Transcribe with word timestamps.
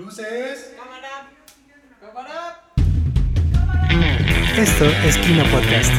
Luces. 0.00 0.74
Cámara. 0.78 1.28
Cámara. 2.00 2.62
Esto 4.56 4.86
es 5.06 5.18
Kino 5.18 5.44
Podcast. 5.50 5.92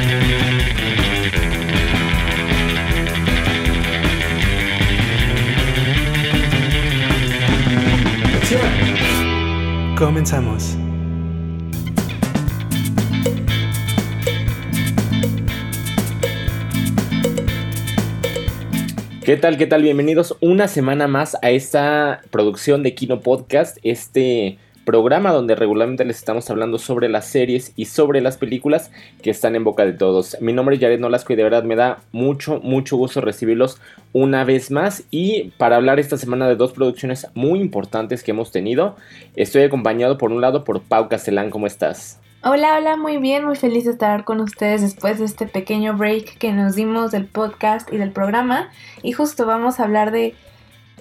Comenzamos. 9.97 10.81
¿Qué 19.23 19.38
tal? 19.38 19.55
¿Qué 19.55 19.67
tal? 19.67 19.84
Bienvenidos 19.84 20.35
una 20.41 20.67
semana 20.67 21.08
más 21.08 21.38
a 21.44 21.52
esta 21.52 22.21
producción 22.31 22.81
de 22.81 22.95
Kino 22.95 23.20
Podcast, 23.20 23.77
este 23.84 24.58
programa 24.84 25.31
donde 25.31 25.53
regularmente 25.53 26.03
les 26.05 26.17
estamos 26.17 26.49
hablando 26.49 26.80
sobre 26.80 27.07
las 27.07 27.27
series 27.27 27.71
y 27.75 27.85
sobre 27.85 28.20
las 28.20 28.38
películas 28.38 28.89
que 29.21 29.30
están 29.30 29.55
en 29.55 29.63
boca 29.63 29.85
de 29.85 29.94
todos. 29.94 30.38
Mi 30.41 30.53
nombre 30.53 30.75
es 30.75 30.81
Jared 30.81 30.99
Nolasco 30.99 31.34
y 31.34 31.35
de 31.35 31.44
verdad 31.44 31.63
me 31.63 31.75
da 31.75 31.99
mucho, 32.11 32.61
mucho 32.63 32.97
gusto 32.97 33.21
recibirlos 33.21 33.80
una 34.11 34.44
vez 34.44 34.71
más 34.71 35.03
y 35.11 35.52
para 35.59 35.75
hablar 35.75 35.99
esta 35.99 36.17
semana 36.17 36.49
de 36.49 36.55
dos 36.55 36.73
producciones 36.73 37.27
muy 37.35 37.59
importantes 37.59 38.23
que 38.23 38.31
hemos 38.31 38.52
tenido, 38.52 38.95
estoy 39.35 39.61
acompañado 39.61 40.17
por 40.17 40.31
un 40.31 40.41
lado 40.41 40.63
por 40.63 40.81
Pau 40.81 41.09
Castellán, 41.09 41.52
¿cómo 41.52 41.67
estás? 41.67 42.19
Hola, 42.44 42.76
hola, 42.76 42.98
muy 42.98 43.18
bien, 43.18 43.45
muy 43.45 43.55
feliz 43.55 43.86
de 43.86 43.91
estar 43.91 44.23
con 44.23 44.41
ustedes 44.41 44.81
después 44.81 45.20
de 45.20 45.26
este 45.26 45.45
pequeño 45.45 45.95
break 45.95 46.40
que 46.40 46.52
nos 46.52 46.76
dimos 46.76 47.12
del 47.12 47.27
podcast 47.27 47.94
y 47.94 47.98
del 47.98 48.12
programa. 48.12 48.72
Y 49.04 49.12
justo 49.12 49.45
vamos 49.45 49.80
a 49.80 49.84
hablar 49.84 50.09
de 50.09 50.34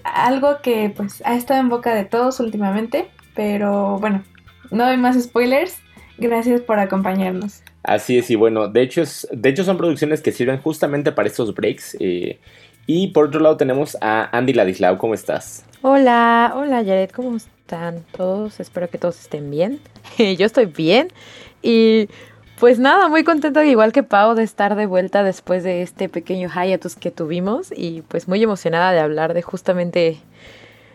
algo 0.04 0.58
que 0.62 0.92
pues 0.94 1.22
ha 1.24 1.34
estado 1.34 1.58
en 1.58 1.70
boca 1.70 1.94
de 1.94 2.04
todos 2.04 2.40
últimamente, 2.40 3.08
pero 3.34 3.98
bueno, 3.98 4.22
no 4.70 4.84
hay 4.84 4.98
más 4.98 5.18
spoilers. 5.18 5.78
Gracias 6.18 6.60
por 6.60 6.78
acompañarnos. 6.78 7.62
Así 7.84 8.18
es, 8.18 8.30
y 8.30 8.34
bueno, 8.34 8.68
de 8.68 8.82
hecho, 8.82 9.00
es, 9.00 9.26
de 9.32 9.48
hecho 9.48 9.64
son 9.64 9.78
producciones 9.78 10.20
que 10.20 10.32
sirven 10.32 10.60
justamente 10.60 11.10
para 11.10 11.26
estos 11.26 11.54
breaks. 11.54 11.96
eh, 12.00 12.38
y 12.86 13.08
por 13.08 13.26
otro 13.26 13.40
lado 13.40 13.56
tenemos 13.56 13.96
a 14.02 14.36
Andy 14.36 14.52
Ladislao, 14.52 14.98
¿cómo 14.98 15.14
estás? 15.14 15.64
Hola, 15.80 16.52
hola 16.54 16.78
Jared, 16.78 17.10
¿cómo 17.10 17.38
están 17.70 18.04
todos? 18.16 18.58
Espero 18.58 18.90
que 18.90 18.98
todos 18.98 19.20
estén 19.20 19.48
bien. 19.48 19.80
Yo 20.18 20.44
estoy 20.44 20.66
bien 20.66 21.08
y 21.62 22.08
pues 22.58 22.80
nada, 22.80 23.08
muy 23.08 23.22
contenta 23.22 23.64
igual 23.64 23.92
que 23.92 24.02
Pau 24.02 24.34
de 24.34 24.42
estar 24.42 24.74
de 24.74 24.86
vuelta 24.86 25.22
después 25.22 25.62
de 25.62 25.82
este 25.82 26.08
pequeño 26.08 26.50
hiatus 26.50 26.96
que 26.96 27.12
tuvimos 27.12 27.72
y 27.74 28.02
pues 28.02 28.26
muy 28.26 28.42
emocionada 28.42 28.90
de 28.90 28.98
hablar 28.98 29.34
de 29.34 29.42
justamente 29.42 30.18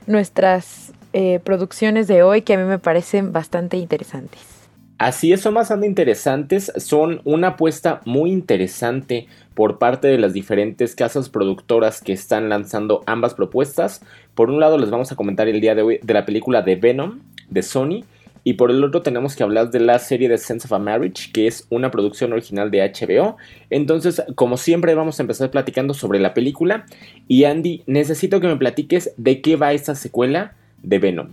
nuestras 0.06 0.92
eh, 1.14 1.40
producciones 1.46 2.08
de 2.08 2.24
hoy 2.24 2.42
que 2.42 2.56
a 2.56 2.58
mí 2.58 2.66
me 2.66 2.78
parecen 2.78 3.32
bastante 3.32 3.78
interesantes. 3.78 4.55
Así 4.98 5.34
es, 5.34 5.42
son 5.42 5.56
bastante 5.56 5.88
interesantes, 5.88 6.72
son 6.78 7.22
una 7.26 7.50
apuesta 7.50 8.02
muy 8.06 8.32
interesante 8.32 9.28
por 9.54 9.78
parte 9.78 10.08
de 10.08 10.18
las 10.18 10.32
diferentes 10.32 10.96
casas 10.96 11.28
productoras 11.28 12.02
que 12.02 12.14
están 12.14 12.48
lanzando 12.48 13.04
ambas 13.06 13.34
propuestas. 13.34 14.02
Por 14.36 14.50
un 14.50 14.62
lado 14.62 14.78
les 14.78 14.90
vamos 14.90 15.12
a 15.12 15.16
comentar 15.18 15.50
el 15.50 15.60
día 15.60 15.76
de 15.76 15.82
hoy 15.82 16.00
de 16.02 16.14
la 16.14 16.26
película 16.26 16.62
de 16.62 16.78
Venom 16.78 17.20
de 17.50 17.62
Sony 17.62 18.06
y 18.46 18.54
por 18.54 18.70
el 18.70 18.84
otro 18.84 19.02
tenemos 19.02 19.36
que 19.36 19.44
hablar 19.44 19.72
de 19.72 19.80
la 19.80 19.98
serie 19.98 20.30
de 20.30 20.38
Sense 20.38 20.68
of 20.68 20.72
a 20.72 20.80
Marriage, 20.80 21.32
que 21.34 21.48
es 21.48 21.66
una 21.72 21.90
producción 21.90 22.32
original 22.32 22.70
de 22.70 22.80
HBO. 22.80 23.38
Entonces, 23.72 24.24
como 24.36 24.56
siempre, 24.56 24.94
vamos 24.94 25.20
a 25.20 25.24
empezar 25.24 25.50
platicando 25.50 25.96
sobre 25.96 26.20
la 26.20 26.36
película. 26.36 26.86
Y 27.28 27.46
Andy, 27.46 27.82
necesito 27.88 28.40
que 28.40 28.48
me 28.48 28.56
platiques 28.56 29.14
de 29.18 29.42
qué 29.42 29.56
va 29.56 29.74
esta 29.74 29.96
secuela 29.96 30.54
de 30.84 31.00
Venom. 31.00 31.30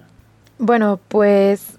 Bueno, 0.58 0.98
pues 1.08 1.78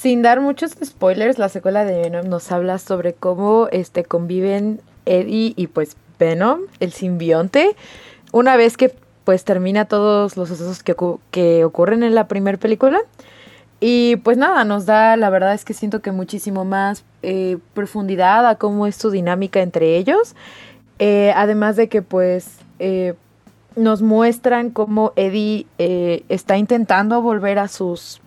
sin 0.00 0.22
dar 0.22 0.40
muchos 0.40 0.72
spoilers, 0.82 1.38
la 1.38 1.50
secuela 1.50 1.84
de 1.84 2.00
Venom 2.00 2.26
nos 2.26 2.50
habla 2.52 2.78
sobre 2.78 3.12
cómo 3.12 3.68
este, 3.70 4.02
conviven 4.02 4.80
Eddie 5.04 5.52
y 5.56 5.66
pues 5.66 5.94
Venom, 6.18 6.60
el 6.80 6.92
simbionte, 6.92 7.76
una 8.32 8.56
vez 8.56 8.78
que 8.78 8.94
pues 9.24 9.44
termina 9.44 9.84
todos 9.84 10.38
los 10.38 10.48
sucesos 10.48 10.82
que, 10.82 10.96
que 11.30 11.66
ocurren 11.66 12.02
en 12.02 12.14
la 12.14 12.28
primera 12.28 12.56
película. 12.56 12.98
Y 13.78 14.16
pues 14.16 14.38
nada, 14.38 14.64
nos 14.64 14.86
da, 14.86 15.18
la 15.18 15.28
verdad 15.28 15.52
es 15.52 15.66
que 15.66 15.74
siento 15.74 16.00
que 16.00 16.12
muchísimo 16.12 16.64
más 16.64 17.04
eh, 17.22 17.58
profundidad 17.74 18.46
a 18.46 18.54
cómo 18.54 18.86
es 18.86 18.96
su 18.96 19.10
dinámica 19.10 19.60
entre 19.60 19.98
ellos. 19.98 20.34
Eh, 20.98 21.34
además 21.36 21.76
de 21.76 21.90
que 21.90 22.00
pues 22.00 22.56
eh, 22.78 23.14
nos 23.76 24.00
muestran 24.00 24.70
cómo 24.70 25.12
Eddie 25.16 25.66
está 26.30 26.56
intentando 26.56 27.20
volver 27.20 27.58
a 27.58 27.68
sus, 27.68 28.22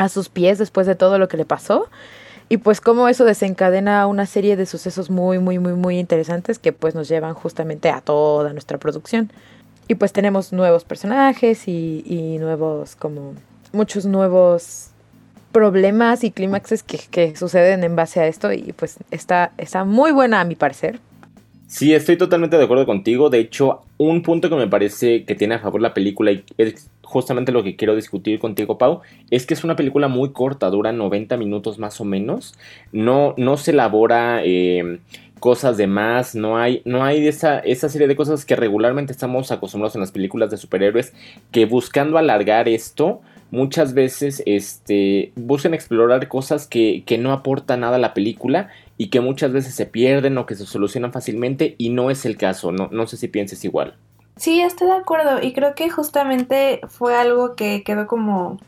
a 0.00 0.08
sus 0.08 0.30
pies 0.30 0.56
después 0.56 0.86
de 0.86 0.94
todo 0.94 1.18
lo 1.18 1.28
que 1.28 1.36
le 1.36 1.44
pasó. 1.44 1.88
Y 2.48 2.56
pues 2.56 2.80
cómo 2.80 3.06
eso 3.06 3.26
desencadena 3.26 4.06
una 4.06 4.24
serie 4.24 4.56
de 4.56 4.64
sucesos 4.64 5.10
muy, 5.10 5.38
muy, 5.38 5.58
muy, 5.58 5.74
muy 5.74 5.98
interesantes 5.98 6.58
que 6.58 6.72
pues 6.72 6.94
nos 6.94 7.06
llevan 7.06 7.34
justamente 7.34 7.90
a 7.90 8.00
toda 8.00 8.54
nuestra 8.54 8.78
producción. 8.78 9.30
Y 9.88 9.96
pues 9.96 10.14
tenemos 10.14 10.54
nuevos 10.54 10.84
personajes 10.84 11.68
y, 11.68 12.02
y 12.06 12.38
nuevos, 12.38 12.96
como 12.96 13.34
muchos 13.72 14.06
nuevos 14.06 14.88
problemas 15.52 16.24
y 16.24 16.30
clímaxes 16.30 16.82
que, 16.82 16.98
que 16.98 17.36
suceden 17.36 17.84
en 17.84 17.94
base 17.94 18.20
a 18.20 18.26
esto. 18.26 18.52
Y 18.52 18.72
pues 18.72 18.96
está, 19.10 19.52
está 19.58 19.84
muy 19.84 20.12
buena 20.12 20.40
a 20.40 20.44
mi 20.44 20.54
parecer. 20.54 20.98
Sí, 21.70 21.94
estoy 21.94 22.16
totalmente 22.16 22.58
de 22.58 22.64
acuerdo 22.64 22.84
contigo. 22.84 23.30
De 23.30 23.38
hecho, 23.38 23.82
un 23.96 24.22
punto 24.22 24.50
que 24.50 24.56
me 24.56 24.66
parece 24.66 25.24
que 25.24 25.36
tiene 25.36 25.54
a 25.54 25.60
favor 25.60 25.80
la 25.80 25.94
película 25.94 26.32
y 26.32 26.42
es 26.58 26.90
justamente 27.04 27.52
lo 27.52 27.62
que 27.62 27.76
quiero 27.76 27.94
discutir 27.94 28.40
contigo, 28.40 28.76
Pau, 28.76 29.02
es 29.30 29.46
que 29.46 29.54
es 29.54 29.62
una 29.62 29.76
película 29.76 30.08
muy 30.08 30.32
corta, 30.32 30.68
dura 30.68 30.90
90 30.90 31.36
minutos 31.36 31.78
más 31.78 32.00
o 32.00 32.04
menos. 32.04 32.54
No, 32.90 33.34
no 33.36 33.56
se 33.56 33.70
elabora 33.70 34.40
eh, 34.44 34.98
cosas 35.38 35.76
de 35.76 35.86
más, 35.86 36.34
no 36.34 36.58
hay, 36.58 36.82
no 36.84 37.04
hay 37.04 37.28
esa, 37.28 37.60
esa 37.60 37.88
serie 37.88 38.08
de 38.08 38.16
cosas 38.16 38.44
que 38.44 38.56
regularmente 38.56 39.12
estamos 39.12 39.52
acostumbrados 39.52 39.94
en 39.94 40.00
las 40.00 40.10
películas 40.10 40.50
de 40.50 40.56
superhéroes, 40.56 41.12
que 41.52 41.66
buscando 41.66 42.18
alargar 42.18 42.68
esto, 42.68 43.20
muchas 43.52 43.94
veces 43.94 44.42
este, 44.44 45.30
buscan 45.36 45.74
explorar 45.74 46.26
cosas 46.26 46.66
que, 46.66 47.04
que 47.06 47.16
no 47.16 47.32
aportan 47.32 47.80
nada 47.80 47.94
a 47.94 48.00
la 48.00 48.12
película 48.12 48.70
y 49.00 49.08
que 49.08 49.22
muchas 49.22 49.50
veces 49.50 49.74
se 49.74 49.86
pierden 49.86 50.36
o 50.36 50.44
que 50.44 50.54
se 50.54 50.66
solucionan 50.66 51.10
fácilmente 51.10 51.74
y 51.78 51.88
no 51.88 52.10
es 52.10 52.26
el 52.26 52.36
caso, 52.36 52.70
no, 52.70 52.90
no 52.92 53.06
sé 53.06 53.16
si 53.16 53.28
pienses 53.28 53.64
igual. 53.64 53.96
Sí, 54.36 54.60
estoy 54.60 54.88
de 54.88 54.92
acuerdo 54.92 55.42
y 55.42 55.54
creo 55.54 55.74
que 55.74 55.88
justamente 55.88 56.82
fue 56.86 57.16
algo 57.16 57.56
que 57.56 57.82
quedó 57.82 58.06
como 58.06 58.58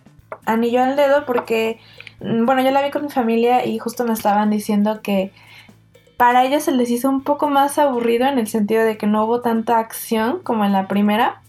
anillo 0.47 0.82
al 0.82 0.97
dedo 0.97 1.26
porque, 1.26 1.81
mm, 2.21 2.47
bueno, 2.47 2.62
yo 2.62 2.71
la 2.71 2.81
vi 2.81 2.91
con 2.91 3.03
mi 3.03 3.10
familia 3.10 3.66
y 3.66 3.78
justo 3.78 4.06
me 4.06 4.15
estaban 4.15 4.48
diciendo 4.48 5.03
que 5.03 5.32
para 6.16 6.47
ellos 6.47 6.62
se 6.62 6.72
les 6.72 6.88
hizo 6.88 7.10
un 7.10 7.22
poco 7.25 7.50
más 7.50 7.76
aburrido 7.76 8.26
en 8.26 8.38
el 8.38 8.47
sentido 8.47 8.84
de 8.84 8.97
que 8.97 9.06
no 9.06 9.26
hubo 9.26 9.42
tanta 9.42 9.81
acción 9.81 10.38
como 10.42 10.65
en 10.65 10.72
la 10.72 10.88
primera. 10.88 11.42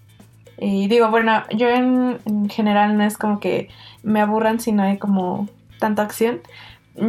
Y 0.57 0.89
digo, 0.89 1.09
bueno, 1.09 1.43
yo 1.55 1.69
en, 1.69 2.19
en 2.25 2.49
general 2.49 2.97
no 2.97 3.05
es 3.05 3.17
como 3.17 3.39
que 3.39 3.69
me 4.03 4.19
aburran 4.19 4.59
si 4.59 4.73
no 4.73 4.83
hay 4.83 4.97
como 4.97 5.47
tanta 5.79 6.01
acción. 6.01 6.41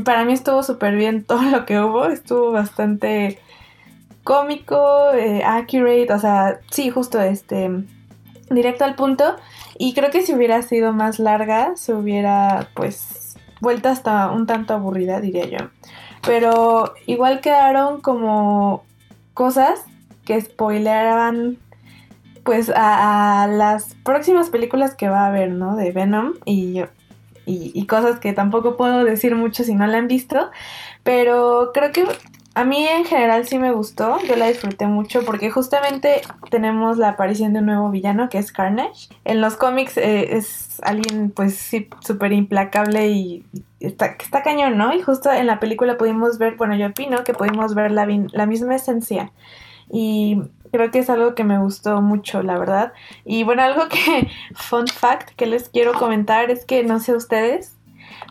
Para 0.04 0.24
mí 0.24 0.32
estuvo 0.32 0.62
súper 0.62 0.96
bien 0.96 1.24
todo 1.26 1.42
lo 1.42 1.66
que 1.66 1.80
hubo, 1.80 2.06
estuvo 2.06 2.52
bastante 2.52 3.38
cómico, 4.22 5.12
eh, 5.12 5.42
accurate, 5.44 6.12
o 6.12 6.18
sea, 6.18 6.60
sí, 6.70 6.90
justo 6.90 7.20
este, 7.20 7.70
directo 8.50 8.84
al 8.84 8.94
punto. 8.94 9.36
Y 9.78 9.94
creo 9.94 10.10
que 10.10 10.22
si 10.22 10.34
hubiera 10.34 10.62
sido 10.62 10.92
más 10.92 11.18
larga, 11.18 11.76
se 11.76 11.94
hubiera 11.94 12.68
pues 12.74 13.36
vuelto 13.60 13.88
hasta 13.88 14.30
un 14.30 14.46
tanto 14.46 14.74
aburrida, 14.74 15.20
diría 15.20 15.46
yo. 15.46 15.58
Pero 16.22 16.94
igual 17.06 17.40
quedaron 17.40 18.00
como 18.00 18.84
cosas 19.34 19.84
que 20.24 20.40
spoileraban 20.40 21.58
pues 22.44 22.70
a, 22.74 23.46
las 23.48 23.94
próximas 24.04 24.50
películas 24.50 24.94
que 24.94 25.08
va 25.08 25.24
a 25.24 25.26
haber, 25.28 25.50
¿no? 25.50 25.76
De 25.76 25.92
Venom 25.92 26.34
y, 26.44 26.82
y, 27.46 27.86
cosas 27.86 28.18
que 28.20 28.32
tampoco 28.32 28.76
puedo 28.76 29.04
decir 29.04 29.34
mucho 29.36 29.64
si 29.64 29.74
no 29.74 29.86
la 29.86 29.98
han 29.98 30.08
visto. 30.08 30.50
Pero 31.02 31.70
creo 31.74 31.92
que 31.92 32.04
a 32.54 32.64
mí 32.64 32.86
en 32.86 33.04
general 33.04 33.46
sí 33.46 33.58
me 33.58 33.72
gustó, 33.72 34.18
yo 34.22 34.36
la 34.36 34.46
disfruté 34.46 34.86
mucho 34.86 35.24
porque 35.24 35.50
justamente 35.50 36.22
tenemos 36.50 36.98
la 36.98 37.10
aparición 37.10 37.52
de 37.52 37.58
un 37.58 37.66
nuevo 37.66 37.90
villano 37.90 38.28
que 38.28 38.38
es 38.38 38.52
Carnage. 38.52 39.08
En 39.24 39.40
los 39.40 39.56
cómics 39.56 39.96
eh, 39.96 40.36
es 40.36 40.80
alguien 40.82 41.30
pues 41.30 41.56
sí 41.56 41.88
súper 42.00 42.32
implacable 42.32 43.08
y 43.08 43.44
está, 43.80 44.16
está 44.20 44.42
cañón, 44.42 44.78
¿no? 44.78 44.94
Y 44.94 45.02
justo 45.02 45.32
en 45.32 45.46
la 45.46 45.58
película 45.58 45.98
pudimos 45.98 46.38
ver, 46.38 46.56
bueno 46.56 46.76
yo 46.76 46.86
opino 46.86 47.24
que 47.24 47.34
pudimos 47.34 47.74
ver 47.74 47.90
la, 47.90 48.06
la 48.32 48.46
misma 48.46 48.76
esencia 48.76 49.32
y 49.90 50.40
creo 50.74 50.90
que 50.90 50.98
es 50.98 51.08
algo 51.08 51.36
que 51.36 51.44
me 51.44 51.60
gustó 51.60 52.02
mucho, 52.02 52.42
la 52.42 52.58
verdad. 52.58 52.92
Y 53.24 53.44
bueno, 53.44 53.62
algo 53.62 53.88
que, 53.88 54.28
fun 54.56 54.88
fact 54.88 55.30
que 55.36 55.46
les 55.46 55.68
quiero 55.68 55.94
comentar 55.94 56.50
es 56.50 56.64
que 56.64 56.82
no 56.82 56.98
sé 56.98 57.14
ustedes, 57.14 57.76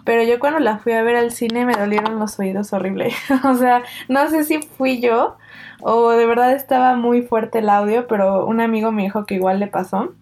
pero 0.04 0.24
yo 0.24 0.40
cuando 0.40 0.60
la 0.60 0.78
fui 0.78 0.92
a 0.92 1.04
ver 1.04 1.16
al 1.16 1.32
cine 1.32 1.66
me 1.66 1.74
dolieron 1.74 2.20
los 2.20 2.38
oídos 2.40 2.74
horrible. 2.74 3.14
o 3.46 3.56
sea, 3.56 3.84
no 4.10 4.30
sé 4.30 4.44
si 4.44 4.62
fui 4.62 5.00
yo 5.00 5.38
o 5.80 6.10
de 6.12 6.26
verdad 6.26 6.52
estaba 6.52 6.98
muy 6.98 7.22
fuerte 7.22 7.60
el 7.60 7.70
audio, 7.70 8.08
pero 8.08 8.46
un 8.46 8.60
amigo 8.60 8.92
me 8.92 9.04
dijo 9.04 9.26
que 9.26 9.36
igual 9.36 9.62
le 9.62 9.68
pasó. 9.68 10.14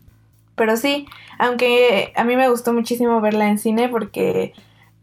Pero 0.54 0.78
sí, 0.78 1.08
aunque 1.40 2.14
a 2.16 2.24
mí 2.24 2.36
me 2.36 2.50
gustó 2.50 2.72
muchísimo 2.72 3.20
verla 3.20 3.48
en 3.48 3.58
cine 3.58 3.90
porque 3.90 4.54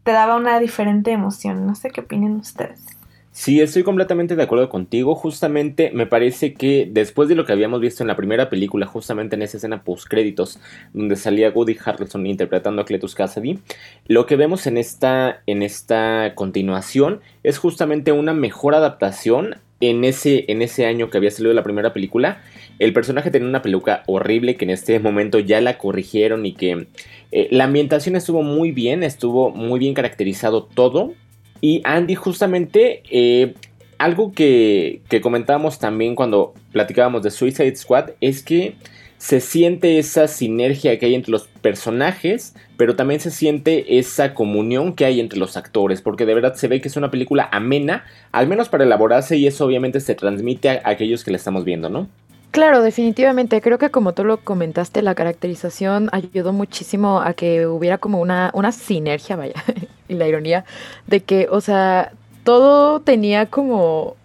te 0.03 0.13
daba 0.13 0.37
una 0.37 0.57
diferente 0.59 1.11
emoción. 1.11 1.67
No 1.67 1.75
sé 1.75 1.89
qué 1.89 1.99
opinan 1.99 2.37
ustedes. 2.37 2.98
Sí, 3.39 3.61
estoy 3.61 3.83
completamente 3.83 4.35
de 4.35 4.43
acuerdo 4.43 4.67
contigo. 4.67 5.15
Justamente 5.15 5.91
me 5.93 6.05
parece 6.05 6.53
que 6.55 6.89
después 6.91 7.29
de 7.29 7.35
lo 7.35 7.45
que 7.45 7.53
habíamos 7.53 7.79
visto 7.79 8.03
en 8.03 8.07
la 8.07 8.17
primera 8.17 8.49
película, 8.49 8.85
justamente 8.85 9.37
en 9.37 9.41
esa 9.41 9.55
escena 9.55 9.85
post 9.85 10.09
créditos, 10.09 10.59
donde 10.91 11.15
salía 11.15 11.49
Woody 11.49 11.77
Harrelson 11.81 12.27
interpretando 12.27 12.81
a 12.81 12.85
Cletus 12.85 13.15
Cassidy, 13.15 13.59
lo 14.07 14.25
que 14.25 14.35
vemos 14.35 14.67
en 14.67 14.77
esta, 14.77 15.41
en 15.47 15.63
esta 15.63 16.33
continuación 16.35 17.21
es 17.41 17.59
justamente 17.59 18.11
una 18.11 18.33
mejor 18.33 18.75
adaptación 18.75 19.55
en 19.79 20.03
ese, 20.03 20.43
en 20.49 20.61
ese 20.61 20.85
año 20.85 21.09
que 21.09 21.17
había 21.17 21.31
salido 21.31 21.53
la 21.53 21.63
primera 21.63 21.93
película. 21.93 22.41
El 22.77 22.91
personaje 22.91 23.31
tenía 23.31 23.47
una 23.47 23.61
peluca 23.61 24.03
horrible 24.07 24.57
que 24.57 24.65
en 24.65 24.71
este 24.71 24.99
momento 24.99 25.39
ya 25.39 25.61
la 25.61 25.77
corrigieron 25.77 26.45
y 26.45 26.55
que 26.55 26.87
eh, 27.31 27.47
la 27.51 27.63
ambientación 27.63 28.17
estuvo 28.17 28.43
muy 28.43 28.73
bien, 28.73 29.01
estuvo 29.01 29.49
muy 29.49 29.79
bien 29.79 29.93
caracterizado 29.93 30.65
todo. 30.65 31.13
Y 31.61 31.81
Andy, 31.83 32.15
justamente, 32.15 33.03
eh, 33.09 33.53
algo 33.97 34.31
que, 34.31 35.01
que 35.09 35.21
comentábamos 35.21 35.79
también 35.79 36.15
cuando 36.15 36.53
platicábamos 36.71 37.23
de 37.23 37.31
Suicide 37.31 37.75
Squad 37.75 38.11
es 38.21 38.43
que 38.43 38.75
se 39.19 39.41
siente 39.41 39.99
esa 39.99 40.29
sinergia 40.29 40.97
que 40.97 41.05
hay 41.05 41.13
entre 41.13 41.31
los 41.31 41.47
personajes, 41.47 42.55
pero 42.77 42.95
también 42.95 43.19
se 43.19 43.31
siente 43.31 43.99
esa 43.99 44.33
comunión 44.33 44.93
que 44.93 45.03
hay 45.03 45.19
entre 45.19 45.37
los 45.37 45.57
actores, 45.57 46.01
porque 46.01 46.25
de 46.25 46.33
verdad 46.33 46.55
se 46.55 46.69
ve 46.69 46.79
que 46.79 46.87
es 46.87 46.95
una 46.95 47.11
película 47.11 47.49
amena, 47.51 48.05
al 48.31 48.47
menos 48.47 48.69
para 48.69 48.85
elaborarse, 48.85 49.35
y 49.35 49.45
eso 49.45 49.65
obviamente 49.65 49.99
se 49.99 50.15
transmite 50.15 50.69
a 50.69 50.81
aquellos 50.85 51.25
que 51.25 51.31
la 51.31 51.37
estamos 51.37 51.65
viendo, 51.65 51.89
¿no? 51.89 52.07
Claro, 52.51 52.81
definitivamente. 52.81 53.61
Creo 53.61 53.77
que 53.77 53.91
como 53.91 54.13
tú 54.13 54.23
lo 54.23 54.37
comentaste, 54.37 55.01
la 55.01 55.13
caracterización 55.15 56.09
ayudó 56.13 56.53
muchísimo 56.53 57.19
a 57.19 57.33
que 57.33 57.67
hubiera 57.67 57.97
como 57.97 58.21
una, 58.21 58.51
una 58.53 58.71
sinergia, 58.71 59.35
vaya, 59.35 59.61
y 60.09 60.15
la 60.15 60.27
ironía, 60.27 60.65
de 61.07 61.21
que, 61.21 61.47
o 61.49 61.61
sea, 61.61 62.11
todo 62.43 62.99
tenía 62.99 63.45
como 63.45 64.17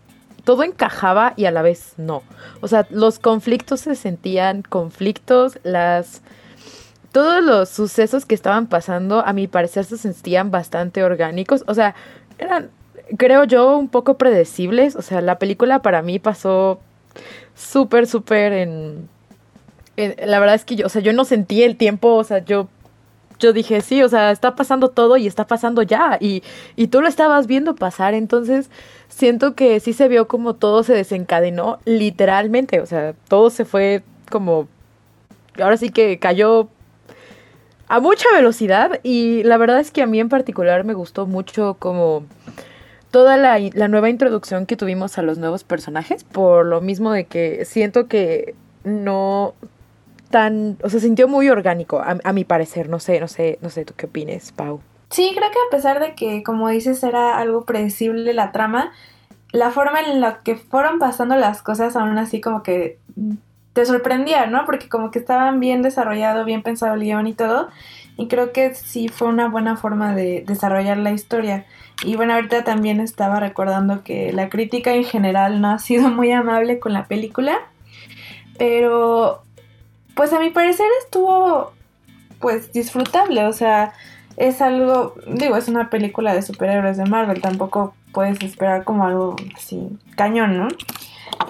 todo 0.45 0.63
encajaba 0.63 1.33
y 1.37 1.47
a 1.47 1.51
la 1.51 1.63
vez 1.63 1.95
no. 1.97 2.23
O 2.61 2.69
sea, 2.69 2.87
los 2.91 3.19
conflictos 3.19 3.81
se 3.81 3.95
sentían 3.95 4.63
conflictos, 4.63 5.59
las 5.63 6.23
todos 7.13 7.45
los 7.45 7.69
sucesos 7.69 8.27
que 8.27 8.35
estaban 8.35 8.67
pasando, 8.67 9.25
a 9.25 9.33
mi 9.33 9.47
parecer, 9.47 9.85
se 9.85 9.97
sentían 9.97 10.51
bastante 10.51 11.05
orgánicos. 11.05 11.63
O 11.69 11.75
sea, 11.75 11.95
eran, 12.39 12.71
creo 13.17 13.45
yo, 13.45 13.79
un 13.79 13.89
poco 13.89 14.19
predecibles. 14.19 14.97
O 14.97 15.03
sea, 15.03 15.21
la 15.21 15.39
película 15.39 15.81
para 15.81 16.03
mí 16.03 16.19
pasó 16.19 16.81
súper, 17.55 18.09
súper 18.09 18.53
en, 18.53 19.09
en, 19.97 20.17
La 20.29 20.41
verdad 20.41 20.57
es 20.57 20.65
que 20.65 20.75
yo, 20.75 20.87
o 20.87 20.89
sea, 20.89 21.03
yo 21.03 21.13
no 21.13 21.25
sentí 21.25 21.63
el 21.63 21.77
tiempo, 21.77 22.15
o 22.15 22.25
sea, 22.25 22.45
yo 22.45 22.69
yo 23.39 23.53
dije, 23.53 23.81
sí, 23.81 24.03
o 24.03 24.09
sea, 24.09 24.31
está 24.31 24.55
pasando 24.55 24.89
todo 24.89 25.17
y 25.17 25.27
está 25.27 25.47
pasando 25.47 25.83
ya. 25.83 26.19
Y, 26.21 26.43
y 26.77 26.89
tú 26.89 27.01
lo 27.01 27.09
estabas 27.09 27.47
viendo 27.47 27.75
pasar. 27.75 28.15
Entonces, 28.15 28.71
siento 29.09 29.55
que 29.55 29.81
sí 29.81 29.93
se 29.93 30.09
vio 30.09 30.29
como 30.29 30.55
todo 30.55 30.83
se 30.83 30.95
desencadenó 30.95 31.79
literalmente. 31.85 32.81
O 32.81 32.87
sea, 32.87 33.15
todo 33.29 33.51
se 33.51 33.65
fue 33.65 34.03
como. 34.31 34.69
Ahora 35.61 35.77
sí 35.77 35.91
que 35.91 36.19
cayó 36.19 36.69
a 37.89 38.01
mucha 38.01 38.27
velocidad. 38.33 39.01
Y 39.03 39.43
la 39.45 39.57
verdad 39.57 39.81
es 39.81 39.91
que 39.91 40.03
a 40.03 40.07
mí 40.07 40.21
en 40.21 40.29
particular 40.29 40.85
me 40.85 40.95
gustó 40.95 41.27
mucho 41.27 41.77
como 41.79 42.25
toda 43.11 43.37
la, 43.37 43.59
la 43.59 43.89
nueva 43.89 44.11
introducción 44.11 44.67
que 44.67 44.77
tuvimos 44.77 45.19
a 45.19 45.23
los 45.23 45.39
nuevos 45.39 45.65
personajes. 45.65 46.25
Por 46.25 46.67
lo 46.67 46.81
mismo 46.81 47.13
de 47.13 47.25
que 47.25 47.65
siento 47.65 48.07
que 48.07 48.55
no 48.85 49.55
tan, 50.31 50.79
o 50.83 50.89
sea, 50.89 51.01
se 51.01 51.07
sintió 51.07 51.29
muy 51.29 51.49
orgánico, 51.49 52.01
a, 52.01 52.19
a, 52.23 52.33
mi 52.33 52.45
parecer, 52.45 52.89
no 52.89 52.99
sé, 52.99 53.21
no 53.21 53.29
sé, 53.29 53.59
no 53.63 53.71
sé, 53.71 53.85
¿tú 53.85 53.95
qué 53.97 54.07
opines, 54.07 54.53
Pau? 54.53 54.81
Sí, 55.11 55.33
creo 55.37 55.51
que 55.51 55.59
a 55.69 55.71
pesar 55.71 56.01
de 56.01 56.15
que, 56.15 56.43
como 56.43 56.69
dices, 56.69 57.03
era 57.03 57.39
algo 57.39 57.65
predecible 57.65 58.33
la 58.33 58.51
trama, 58.53 58.93
la 59.53 59.71
forma 59.71 60.01
en 60.01 60.21
la 60.21 60.41
que 60.43 60.57
fueron 60.57 60.99
pasando 60.99 61.37
las 61.37 61.63
cosas 61.63 61.95
aún 61.95 62.19
así 62.19 62.41
como 62.41 62.65
que 62.65 62.99
te 63.73 63.87
sorprendía, 63.87 64.47
¿no? 64.47 64.65
Porque 64.65 64.89
como 64.89 65.13
que 65.13 65.21
estaban 65.21 65.61
bien 65.61 65.83
desarrollado, 65.83 66.45
bien 66.45 66.65
pensado 66.65 66.95
el 66.95 67.03
guion 67.03 67.29
y 67.29 67.35
todo. 67.35 67.69
Y 68.17 68.29
creo 68.29 68.53
que 68.53 68.75
sí 68.75 69.09
fue 69.09 69.29
una 69.29 69.49
buena 69.49 69.77
forma 69.77 70.15
de 70.15 70.45
desarrollar 70.47 70.97
la 70.99 71.13
historia. 71.13 71.67
Y 72.05 72.17
bueno, 72.17 72.35
ahorita 72.35 72.65
también 72.65 73.01
estaba 73.01 73.39
recordando 73.39 74.03
que 74.03 74.33
la 74.33 74.49
crítica 74.49 74.95
en 74.95 75.05
general 75.05 75.61
no 75.61 75.71
ha 75.71 75.79
sido 75.79 76.09
muy 76.09 76.33
amable 76.33 76.81
con 76.81 76.93
la 76.93 77.07
película. 77.07 77.59
Pero 78.59 79.43
pues 80.15 80.33
a 80.33 80.41
mi 80.41 80.51
parecer 80.51 80.87
estuvo 81.05 81.73
pues 82.41 82.73
disfrutable, 82.73 83.47
o 83.47 83.53
sea, 83.53 83.93
es 84.37 84.61
algo, 84.61 85.15
digo, 85.27 85.57
es 85.57 85.69
una 85.69 85.91
película 85.91 86.35
de 86.35 86.43
superhéroes 86.43 86.97
de 86.97 87.07
Marvel, 87.07 87.41
tampoco 87.41 87.95
puedes 88.13 88.43
esperar 88.43 88.85
como 88.85 89.05
algo 89.05 89.37
así 89.57 89.89
cañón, 90.17 90.59
¿no? 90.59 90.69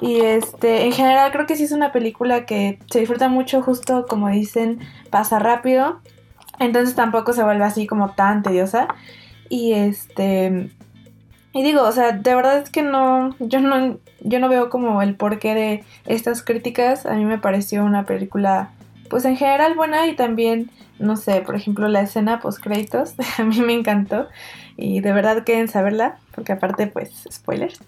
Y 0.01 0.21
este, 0.21 0.85
en 0.85 0.93
general 0.93 1.33
creo 1.33 1.47
que 1.47 1.57
sí 1.57 1.65
es 1.65 1.73
una 1.73 1.93
película 1.93 2.47
que 2.47 2.79
se 2.91 3.01
disfruta 3.01 3.29
mucho, 3.29 3.63
justo 3.63 4.07
como 4.07 4.29
dicen, 4.29 4.81
pasa 5.11 5.39
rápido, 5.39 6.01
entonces 6.59 6.95
tampoco 6.95 7.33
se 7.33 7.43
vuelve 7.43 7.65
así 7.65 7.87
como 7.87 8.11
tan 8.11 8.43
tediosa. 8.43 8.89
Y 9.49 9.73
este, 9.75 10.71
y 11.55 11.62
digo, 11.62 11.83
o 11.83 11.93
sea, 11.93 12.11
de 12.11 12.35
verdad 12.35 12.59
es 12.59 12.69
que 12.69 12.83
no, 12.83 13.37
yo 13.39 13.61
no, 13.61 13.99
yo 14.21 14.41
no 14.41 14.49
veo 14.49 14.71
como 14.71 15.01
el 15.03 15.15
porqué 15.15 15.55
de 15.55 15.85
estas 16.05 16.43
críticas. 16.43 17.06
A 17.06 17.15
mí 17.15 17.25
me 17.25 17.39
pareció 17.39 17.85
una 17.85 18.05
película, 18.05 18.71
pues 19.09 19.25
en 19.25 19.37
general 19.37 19.77
buena 19.77 20.09
y 20.09 20.17
también, 20.17 20.69
no 20.99 21.17
sé, 21.17 21.43
por 21.43 21.55
ejemplo, 21.55 21.87
la 21.87 22.01
escena 22.01 22.41
post 22.41 22.61
créditos, 22.61 23.15
a 23.39 23.45
mí 23.45 23.61
me 23.61 23.73
encantó 23.73 24.27
y 24.77 24.99
de 24.99 25.12
verdad 25.12 25.45
queden 25.45 25.69
saberla, 25.69 26.17
porque 26.35 26.53
aparte, 26.53 26.89
pues, 26.89 27.29
spoilers. 27.31 27.79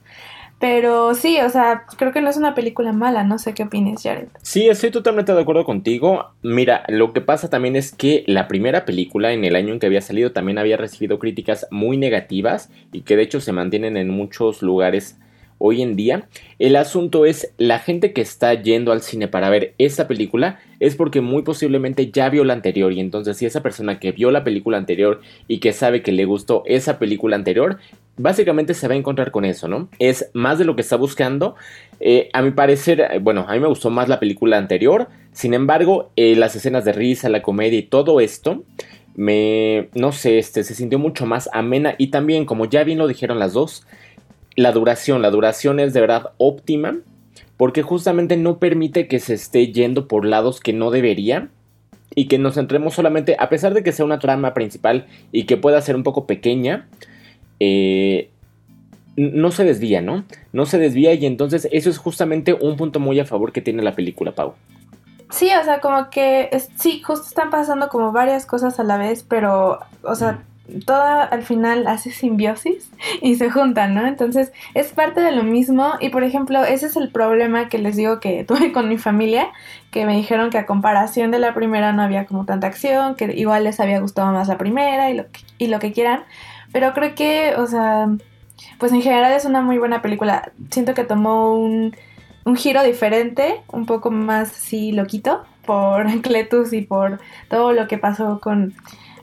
Pero 0.58 1.14
sí, 1.14 1.38
o 1.40 1.50
sea, 1.50 1.84
creo 1.98 2.12
que 2.12 2.22
no 2.22 2.30
es 2.30 2.38
una 2.38 2.54
película 2.54 2.92
mala, 2.92 3.24
no 3.24 3.38
sé 3.38 3.52
qué 3.52 3.64
opinas, 3.64 4.02
Jared. 4.02 4.28
Sí, 4.40 4.68
estoy 4.68 4.90
totalmente 4.90 5.34
de 5.34 5.40
acuerdo 5.40 5.64
contigo. 5.64 6.30
Mira, 6.42 6.84
lo 6.88 7.12
que 7.12 7.20
pasa 7.20 7.50
también 7.50 7.76
es 7.76 7.94
que 7.94 8.24
la 8.26 8.48
primera 8.48 8.86
película 8.86 9.32
en 9.32 9.44
el 9.44 9.54
año 9.54 9.74
en 9.74 9.80
que 9.80 9.86
había 9.86 10.00
salido 10.00 10.32
también 10.32 10.56
había 10.56 10.78
recibido 10.78 11.18
críticas 11.18 11.66
muy 11.70 11.98
negativas 11.98 12.70
y 12.90 13.02
que 13.02 13.16
de 13.16 13.22
hecho 13.22 13.40
se 13.40 13.52
mantienen 13.52 13.98
en 13.98 14.08
muchos 14.08 14.62
lugares 14.62 15.18
hoy 15.58 15.82
en 15.82 15.96
día. 15.96 16.28
El 16.58 16.76
asunto 16.76 17.26
es 17.26 17.52
la 17.58 17.78
gente 17.78 18.12
que 18.12 18.20
está 18.20 18.54
yendo 18.54 18.92
al 18.92 19.02
cine 19.02 19.28
para 19.28 19.50
ver 19.50 19.74
esa 19.78 20.08
película 20.08 20.60
es 20.80 20.94
porque 20.94 21.20
muy 21.20 21.42
posiblemente 21.42 22.10
ya 22.10 22.28
vio 22.28 22.44
la 22.44 22.52
anterior 22.52 22.92
y 22.92 23.00
entonces 23.00 23.36
si 23.36 23.46
esa 23.46 23.62
persona 23.62 23.98
que 23.98 24.12
vio 24.12 24.30
la 24.30 24.44
película 24.44 24.76
anterior 24.78 25.20
y 25.48 25.58
que 25.58 25.72
sabe 25.72 26.02
que 26.02 26.12
le 26.12 26.24
gustó 26.24 26.62
esa 26.66 26.98
película 26.98 27.36
anterior, 27.36 27.78
básicamente 28.16 28.74
se 28.74 28.88
va 28.88 28.94
a 28.94 28.98
encontrar 28.98 29.30
con 29.30 29.44
eso, 29.44 29.68
¿no? 29.68 29.88
Es 29.98 30.30
más 30.32 30.58
de 30.58 30.64
lo 30.64 30.76
que 30.76 30.82
está 30.82 30.96
buscando. 30.96 31.54
Eh, 32.00 32.28
a 32.32 32.42
mi 32.42 32.50
parecer, 32.50 33.00
eh, 33.00 33.18
bueno, 33.18 33.46
a 33.48 33.54
mí 33.54 33.60
me 33.60 33.68
gustó 33.68 33.90
más 33.90 34.08
la 34.08 34.20
película 34.20 34.58
anterior, 34.58 35.08
sin 35.32 35.54
embargo, 35.54 36.10
eh, 36.16 36.34
las 36.34 36.56
escenas 36.56 36.84
de 36.84 36.92
risa, 36.92 37.28
la 37.28 37.42
comedia 37.42 37.78
y 37.78 37.82
todo 37.82 38.20
esto 38.20 38.64
me, 39.16 39.88
no 39.94 40.12
sé, 40.12 40.38
este, 40.38 40.62
se 40.62 40.74
sintió 40.74 40.98
mucho 40.98 41.26
más 41.26 41.48
amena 41.52 41.94
y 41.98 42.08
también, 42.08 42.44
como 42.44 42.66
ya 42.66 42.84
bien 42.84 42.98
lo 42.98 43.08
dijeron 43.08 43.38
las 43.38 43.54
dos, 43.54 43.86
la 44.56 44.72
duración, 44.72 45.22
la 45.22 45.30
duración 45.30 45.78
es 45.78 45.92
de 45.92 46.00
verdad 46.00 46.32
óptima 46.38 46.98
porque 47.56 47.82
justamente 47.82 48.36
no 48.36 48.58
permite 48.58 49.08
que 49.08 49.20
se 49.20 49.34
esté 49.34 49.72
yendo 49.72 50.08
por 50.08 50.24
lados 50.24 50.60
que 50.60 50.72
no 50.72 50.90
debería 50.90 51.48
y 52.14 52.28
que 52.28 52.38
nos 52.38 52.54
centremos 52.54 52.94
solamente, 52.94 53.36
a 53.38 53.48
pesar 53.48 53.74
de 53.74 53.82
que 53.82 53.92
sea 53.92 54.04
una 54.04 54.18
trama 54.18 54.54
principal 54.54 55.06
y 55.32 55.44
que 55.44 55.56
pueda 55.56 55.80
ser 55.80 55.96
un 55.96 56.02
poco 56.02 56.26
pequeña, 56.26 56.88
eh, 57.60 58.30
no 59.16 59.50
se 59.50 59.64
desvía, 59.64 60.02
¿no? 60.02 60.24
No 60.52 60.66
se 60.66 60.78
desvía 60.78 61.14
y 61.14 61.24
entonces 61.26 61.68
eso 61.72 61.88
es 61.88 61.98
justamente 61.98 62.52
un 62.52 62.76
punto 62.76 63.00
muy 63.00 63.18
a 63.20 63.24
favor 63.24 63.52
que 63.52 63.62
tiene 63.62 63.82
la 63.82 63.94
película, 63.94 64.32
Pau. 64.32 64.54
Sí, 65.30 65.50
o 65.60 65.64
sea, 65.64 65.80
como 65.80 66.10
que 66.10 66.48
es, 66.52 66.68
sí, 66.76 67.02
justo 67.02 67.26
están 67.26 67.50
pasando 67.50 67.88
como 67.88 68.12
varias 68.12 68.46
cosas 68.46 68.78
a 68.78 68.84
la 68.84 68.96
vez, 68.96 69.24
pero, 69.28 69.80
o 70.02 70.14
sea, 70.14 70.42
toda 70.84 71.24
al 71.24 71.42
final 71.42 71.86
hace 71.86 72.10
simbiosis 72.10 72.90
y 73.22 73.36
se 73.36 73.50
juntan, 73.50 73.94
¿no? 73.94 74.06
Entonces 74.06 74.52
es 74.74 74.92
parte 74.92 75.20
de 75.20 75.32
lo 75.32 75.42
mismo 75.42 75.94
y 76.00 76.10
por 76.10 76.24
ejemplo 76.24 76.64
ese 76.64 76.86
es 76.86 76.96
el 76.96 77.10
problema 77.10 77.68
que 77.68 77.78
les 77.78 77.96
digo 77.96 78.20
que 78.20 78.44
tuve 78.48 78.72
con 78.72 78.88
mi 78.88 78.98
familia, 78.98 79.48
que 79.90 80.06
me 80.06 80.16
dijeron 80.16 80.50
que 80.50 80.58
a 80.58 80.66
comparación 80.66 81.30
de 81.30 81.38
la 81.38 81.54
primera 81.54 81.92
no 81.92 82.02
había 82.02 82.26
como 82.26 82.44
tanta 82.44 82.66
acción, 82.66 83.14
que 83.14 83.32
igual 83.34 83.64
les 83.64 83.80
había 83.80 84.00
gustado 84.00 84.32
más 84.32 84.48
la 84.48 84.58
primera 84.58 85.10
y 85.10 85.14
lo 85.14 85.24
que, 85.30 85.40
y 85.58 85.66
lo 85.68 85.78
que 85.78 85.92
quieran, 85.92 86.24
pero 86.72 86.92
creo 86.92 87.14
que, 87.14 87.54
o 87.56 87.66
sea, 87.66 88.08
pues 88.78 88.92
en 88.92 89.02
general 89.02 89.32
es 89.32 89.44
una 89.44 89.62
muy 89.62 89.78
buena 89.78 90.02
película. 90.02 90.52
Siento 90.70 90.94
que 90.94 91.04
tomó 91.04 91.54
un, 91.56 91.96
un 92.44 92.56
giro 92.56 92.82
diferente, 92.82 93.62
un 93.72 93.86
poco 93.86 94.10
más 94.10 94.50
así 94.50 94.92
loquito 94.92 95.44
por 95.64 96.06
Cletus 96.22 96.72
y 96.72 96.82
por 96.82 97.20
todo 97.48 97.72
lo 97.72 97.88
que 97.88 97.98
pasó 97.98 98.40
con 98.40 98.74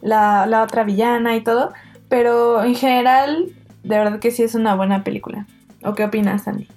la, 0.04 0.46
la 0.46 0.62
otra 0.62 0.84
villana 0.84 1.36
y 1.36 1.42
todo. 1.42 1.74
Pero 2.10 2.64
en 2.64 2.76
general, 2.76 3.50
de 3.84 3.98
verdad 3.98 4.20
que 4.20 4.30
sí 4.30 4.44
es 4.44 4.54
una 4.54 4.76
buena 4.76 5.04
película. 5.04 5.48
¿O 5.84 5.96
qué 5.96 6.04
opinas, 6.04 6.48
Andy? 6.48 6.68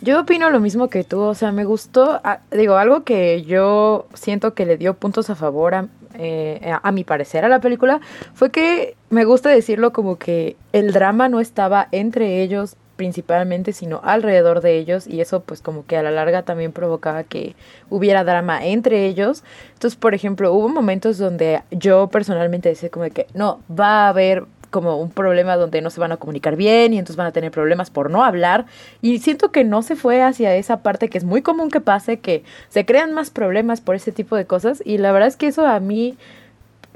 Yo 0.00 0.20
opino 0.20 0.50
lo 0.50 0.60
mismo 0.60 0.88
que 0.88 1.02
tú, 1.02 1.20
o 1.20 1.34
sea, 1.34 1.50
me 1.50 1.64
gustó, 1.64 2.20
ah, 2.24 2.40
digo, 2.50 2.76
algo 2.76 3.04
que 3.04 3.42
yo 3.42 4.06
siento 4.12 4.52
que 4.52 4.66
le 4.66 4.76
dio 4.76 4.94
puntos 4.94 5.30
a 5.30 5.34
favor 5.34 5.74
a, 5.74 5.88
eh, 6.18 6.72
a, 6.82 6.92
mi 6.92 7.04
parecer 7.04 7.44
a 7.44 7.48
la 7.48 7.60
película 7.60 8.00
fue 8.34 8.50
que 8.50 8.96
me 9.08 9.24
gusta 9.24 9.48
decirlo 9.48 9.92
como 9.94 10.16
que 10.16 10.56
el 10.72 10.92
drama 10.92 11.30
no 11.30 11.40
estaba 11.40 11.88
entre 11.90 12.42
ellos 12.42 12.76
principalmente, 12.96 13.72
sino 13.72 14.00
alrededor 14.04 14.60
de 14.60 14.78
ellos 14.78 15.06
y 15.06 15.20
eso 15.20 15.40
pues 15.40 15.60
como 15.60 15.86
que 15.86 15.96
a 15.96 16.02
la 16.02 16.10
larga 16.10 16.42
también 16.42 16.72
provocaba 16.72 17.24
que 17.24 17.54
hubiera 17.90 18.24
drama 18.24 18.64
entre 18.64 19.06
ellos. 19.06 19.44
Entonces, 19.74 19.96
por 19.96 20.14
ejemplo, 20.14 20.52
hubo 20.52 20.68
momentos 20.68 21.18
donde 21.18 21.62
yo 21.70 22.08
personalmente 22.08 22.68
decía 22.68 22.90
como 22.90 23.08
que 23.10 23.26
no, 23.34 23.60
va 23.70 24.06
a 24.06 24.08
haber 24.08 24.44
como 24.74 24.96
un 24.96 25.10
problema 25.10 25.56
donde 25.56 25.82
no 25.82 25.90
se 25.90 26.00
van 26.00 26.10
a 26.10 26.16
comunicar 26.16 26.56
bien 26.56 26.92
y 26.92 26.98
entonces 26.98 27.14
van 27.14 27.28
a 27.28 27.32
tener 27.32 27.52
problemas 27.52 27.90
por 27.90 28.10
no 28.10 28.24
hablar. 28.24 28.66
Y 29.02 29.20
siento 29.20 29.52
que 29.52 29.62
no 29.62 29.82
se 29.82 29.94
fue 29.94 30.20
hacia 30.20 30.56
esa 30.56 30.82
parte 30.82 31.08
que 31.08 31.16
es 31.16 31.22
muy 31.22 31.42
común 31.42 31.70
que 31.70 31.80
pase, 31.80 32.18
que 32.18 32.42
se 32.70 32.84
crean 32.84 33.12
más 33.12 33.30
problemas 33.30 33.80
por 33.80 33.94
ese 33.94 34.10
tipo 34.10 34.34
de 34.34 34.46
cosas. 34.46 34.82
Y 34.84 34.98
la 34.98 35.12
verdad 35.12 35.28
es 35.28 35.36
que 35.36 35.46
eso 35.46 35.64
a 35.64 35.78
mí 35.78 36.16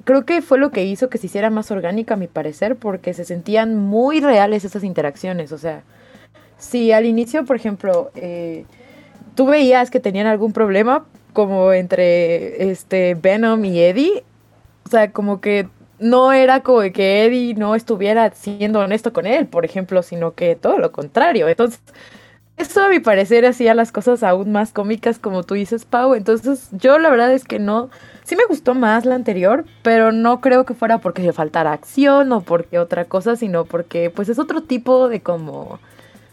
creo 0.04 0.24
que 0.24 0.42
fue 0.42 0.58
lo 0.58 0.70
que 0.70 0.84
hizo 0.84 1.08
que 1.08 1.18
se 1.18 1.26
hiciera 1.26 1.50
más 1.50 1.70
orgánica 1.70 2.14
a 2.14 2.16
mi 2.16 2.26
parecer, 2.26 2.76
porque 2.76 3.14
se 3.14 3.24
sentían 3.24 3.76
muy 3.76 4.20
reales 4.20 4.64
esas 4.64 4.84
interacciones. 4.84 5.52
O 5.52 5.58
sea, 5.58 5.82
si 6.58 6.92
al 6.92 7.06
inicio, 7.06 7.44
por 7.44 7.56
ejemplo, 7.56 8.10
eh, 8.14 8.64
tú 9.34 9.46
veías 9.46 9.90
que 9.90 10.00
tenían 10.00 10.26
algún 10.26 10.52
problema 10.52 11.04
como 11.32 11.72
entre 11.72 12.70
este 12.70 13.14
Venom 13.14 13.64
y 13.64 13.80
Eddie, 13.80 14.24
o 14.84 14.88
sea, 14.90 15.12
como 15.12 15.40
que 15.40 15.68
no 15.98 16.32
era 16.32 16.62
como 16.62 16.80
que 16.92 17.24
Eddie 17.24 17.54
no 17.54 17.74
estuviera 17.74 18.30
siendo 18.30 18.80
honesto 18.80 19.12
con 19.12 19.26
él, 19.26 19.46
por 19.46 19.64
ejemplo, 19.64 20.02
sino 20.02 20.34
que 20.34 20.56
todo 20.56 20.78
lo 20.78 20.92
contrario. 20.92 21.48
Entonces, 21.48 21.80
eso 22.58 22.82
a 22.82 22.88
mi 22.88 23.00
parecer 23.00 23.46
hacía 23.46 23.74
las 23.74 23.92
cosas 23.92 24.22
aún 24.22 24.52
más 24.52 24.72
cómicas, 24.72 25.18
como 25.18 25.42
tú 25.44 25.54
dices, 25.54 25.84
Pau. 25.84 26.14
Entonces, 26.14 26.68
yo 26.72 26.98
la 26.98 27.10
verdad 27.10 27.32
es 27.32 27.44
que 27.44 27.58
no. 27.58 27.90
Sí 28.24 28.36
me 28.36 28.44
gustó 28.44 28.74
más 28.74 29.06
la 29.06 29.14
anterior, 29.14 29.64
pero 29.82 30.12
no 30.12 30.40
creo 30.40 30.66
que 30.66 30.74
fuera 30.74 30.98
porque 30.98 31.22
le 31.22 31.32
faltara 31.32 31.72
acción 31.72 32.30
o 32.32 32.42
porque 32.42 32.78
otra 32.78 33.06
cosa, 33.06 33.36
sino 33.36 33.64
porque, 33.64 34.10
pues, 34.10 34.28
es 34.28 34.38
otro 34.38 34.62
tipo 34.62 35.08
de 35.08 35.20
como. 35.20 35.80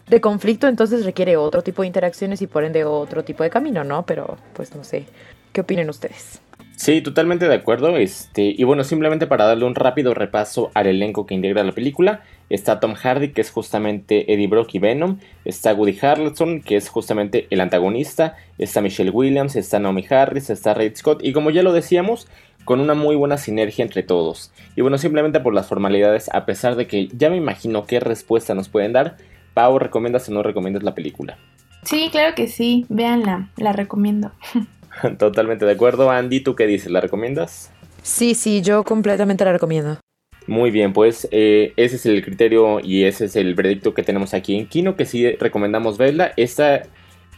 de 0.08 0.20
conflicto, 0.20 0.68
entonces 0.68 1.04
requiere 1.04 1.36
otro 1.36 1.62
tipo 1.62 1.82
de 1.82 1.88
interacciones 1.88 2.42
y 2.42 2.46
por 2.46 2.64
ende 2.64 2.84
otro 2.84 3.24
tipo 3.24 3.42
de 3.42 3.50
camino, 3.50 3.84
¿no? 3.84 4.04
Pero, 4.04 4.36
pues, 4.54 4.74
no 4.74 4.84
sé. 4.84 5.06
¿Qué 5.52 5.62
opinen 5.62 5.88
ustedes? 5.88 6.40
Sí, 6.76 7.00
totalmente 7.00 7.48
de 7.48 7.54
acuerdo. 7.54 7.96
Este, 7.96 8.54
y 8.56 8.62
bueno, 8.64 8.84
simplemente 8.84 9.26
para 9.26 9.46
darle 9.46 9.64
un 9.64 9.74
rápido 9.74 10.12
repaso 10.12 10.70
al 10.74 10.86
elenco 10.86 11.26
que 11.26 11.34
integra 11.34 11.64
la 11.64 11.72
película, 11.72 12.22
está 12.50 12.80
Tom 12.80 12.94
Hardy, 12.94 13.32
que 13.32 13.40
es 13.40 13.50
justamente 13.50 14.32
Eddie 14.32 14.46
Brock 14.46 14.74
y 14.74 14.78
Venom, 14.78 15.18
está 15.44 15.74
Woody 15.74 15.98
Harrelson, 16.00 16.60
que 16.60 16.76
es 16.76 16.88
justamente 16.88 17.46
el 17.50 17.60
antagonista, 17.60 18.36
está 18.58 18.80
Michelle 18.80 19.10
Williams, 19.10 19.56
está 19.56 19.78
Naomi 19.78 20.04
Harris, 20.08 20.50
está 20.50 20.74
Ray 20.74 20.92
Scott, 20.94 21.24
y 21.24 21.32
como 21.32 21.50
ya 21.50 21.62
lo 21.62 21.72
decíamos, 21.72 22.28
con 22.64 22.80
una 22.80 22.94
muy 22.94 23.16
buena 23.16 23.38
sinergia 23.38 23.84
entre 23.84 24.02
todos. 24.02 24.52
Y 24.74 24.80
bueno, 24.80 24.98
simplemente 24.98 25.40
por 25.40 25.54
las 25.54 25.68
formalidades, 25.68 26.28
a 26.32 26.46
pesar 26.46 26.76
de 26.76 26.86
que 26.86 27.08
ya 27.16 27.30
me 27.30 27.36
imagino 27.36 27.86
qué 27.86 28.00
respuesta 28.00 28.54
nos 28.54 28.68
pueden 28.68 28.92
dar, 28.92 29.16
Pau, 29.54 29.78
¿recomiendas 29.78 30.28
o 30.28 30.32
no 30.32 30.42
recomiendas 30.42 30.82
la 30.82 30.94
película? 30.94 31.38
Sí, 31.82 32.08
claro 32.10 32.34
que 32.34 32.48
sí, 32.48 32.84
véanla, 32.88 33.50
la 33.56 33.72
recomiendo. 33.72 34.32
Totalmente 35.18 35.64
de 35.64 35.72
acuerdo. 35.72 36.10
Andy, 36.10 36.40
¿tú 36.40 36.56
qué 36.56 36.66
dices? 36.66 36.90
¿La 36.90 37.00
recomiendas? 37.00 37.70
Sí, 38.02 38.34
sí, 38.34 38.60
yo 38.60 38.84
completamente 38.84 39.44
la 39.44 39.52
recomiendo. 39.52 39.98
Muy 40.46 40.70
bien, 40.70 40.92
pues 40.92 41.26
eh, 41.32 41.72
ese 41.76 41.96
es 41.96 42.06
el 42.06 42.24
criterio 42.24 42.78
y 42.80 43.04
ese 43.04 43.24
es 43.24 43.34
el 43.34 43.54
veredicto 43.54 43.94
que 43.94 44.04
tenemos 44.04 44.32
aquí 44.32 44.56
en 44.56 44.66
Kino, 44.66 44.94
que 44.94 45.04
sí 45.04 45.32
recomendamos 45.32 45.98
verla. 45.98 46.32
Esta 46.36 46.82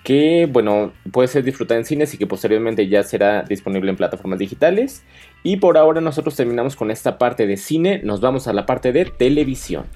que, 0.04 0.46
bueno, 0.50 0.92
puede 1.10 1.28
ser 1.28 1.42
disfrutada 1.42 1.80
en 1.80 1.86
cines 1.86 2.14
y 2.14 2.18
que 2.18 2.26
posteriormente 2.26 2.86
ya 2.88 3.02
será 3.02 3.42
disponible 3.42 3.90
en 3.90 3.96
plataformas 3.96 4.38
digitales. 4.38 5.04
Y 5.42 5.56
por 5.56 5.78
ahora 5.78 6.00
nosotros 6.00 6.36
terminamos 6.36 6.76
con 6.76 6.90
esta 6.90 7.18
parte 7.18 7.46
de 7.46 7.56
cine, 7.56 8.00
nos 8.04 8.20
vamos 8.20 8.46
a 8.46 8.52
la 8.52 8.66
parte 8.66 8.92
de 8.92 9.06
televisión. 9.06 9.86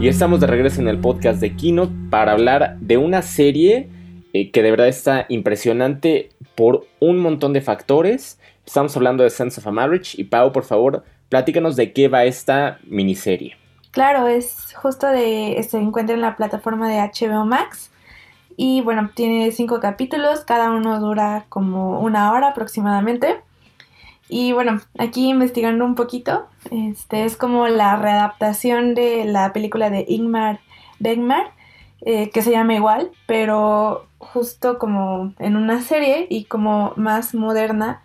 Y 0.00 0.08
estamos 0.08 0.40
de 0.40 0.48
regreso 0.48 0.80
en 0.80 0.88
el 0.88 0.98
podcast 0.98 1.40
de 1.40 1.54
Kino 1.54 1.90
para 2.10 2.32
hablar 2.32 2.76
de 2.80 2.96
una 2.96 3.22
serie 3.22 3.88
eh, 4.32 4.50
que 4.50 4.62
de 4.62 4.70
verdad 4.70 4.88
está 4.88 5.26
impresionante 5.28 6.30
por 6.56 6.86
un 7.00 7.18
montón 7.18 7.52
de 7.52 7.60
factores. 7.60 8.40
Estamos 8.66 8.96
hablando 8.96 9.22
de 9.24 9.30
Sense 9.30 9.60
of 9.60 9.66
a 9.66 9.72
Marriage 9.72 10.20
y 10.20 10.24
Pau, 10.24 10.52
por 10.52 10.64
favor, 10.64 11.04
platícanos 11.28 11.76
de 11.76 11.92
qué 11.92 12.08
va 12.08 12.24
esta 12.24 12.78
miniserie. 12.84 13.56
Claro, 13.90 14.28
es 14.28 14.74
justo 14.74 15.06
de 15.06 15.62
se 15.68 15.78
encuentra 15.78 16.14
en 16.14 16.22
la 16.22 16.36
plataforma 16.36 16.88
de 16.88 16.98
HBO 16.98 17.44
Max 17.44 17.90
y 18.56 18.80
bueno, 18.80 19.10
tiene 19.14 19.50
cinco 19.50 19.80
capítulos, 19.80 20.40
cada 20.40 20.70
uno 20.70 21.00
dura 21.00 21.46
como 21.48 22.00
una 22.00 22.32
hora 22.32 22.48
aproximadamente. 22.48 23.40
Y 24.28 24.52
bueno, 24.52 24.80
aquí 24.98 25.28
investigando 25.28 25.84
un 25.84 25.94
poquito, 25.94 26.46
este 26.70 27.24
es 27.24 27.36
como 27.36 27.68
la 27.68 27.96
readaptación 27.96 28.94
de 28.94 29.24
la 29.24 29.52
película 29.52 29.90
de 29.90 30.06
Ingmar 30.08 30.60
Bergman, 31.00 31.44
eh, 32.00 32.30
que 32.30 32.42
se 32.42 32.50
llama 32.50 32.74
igual, 32.74 33.10
pero 33.26 34.06
justo 34.18 34.78
como 34.78 35.34
en 35.38 35.56
una 35.56 35.82
serie 35.82 36.26
y 36.30 36.44
como 36.44 36.94
más 36.96 37.34
moderna, 37.34 38.02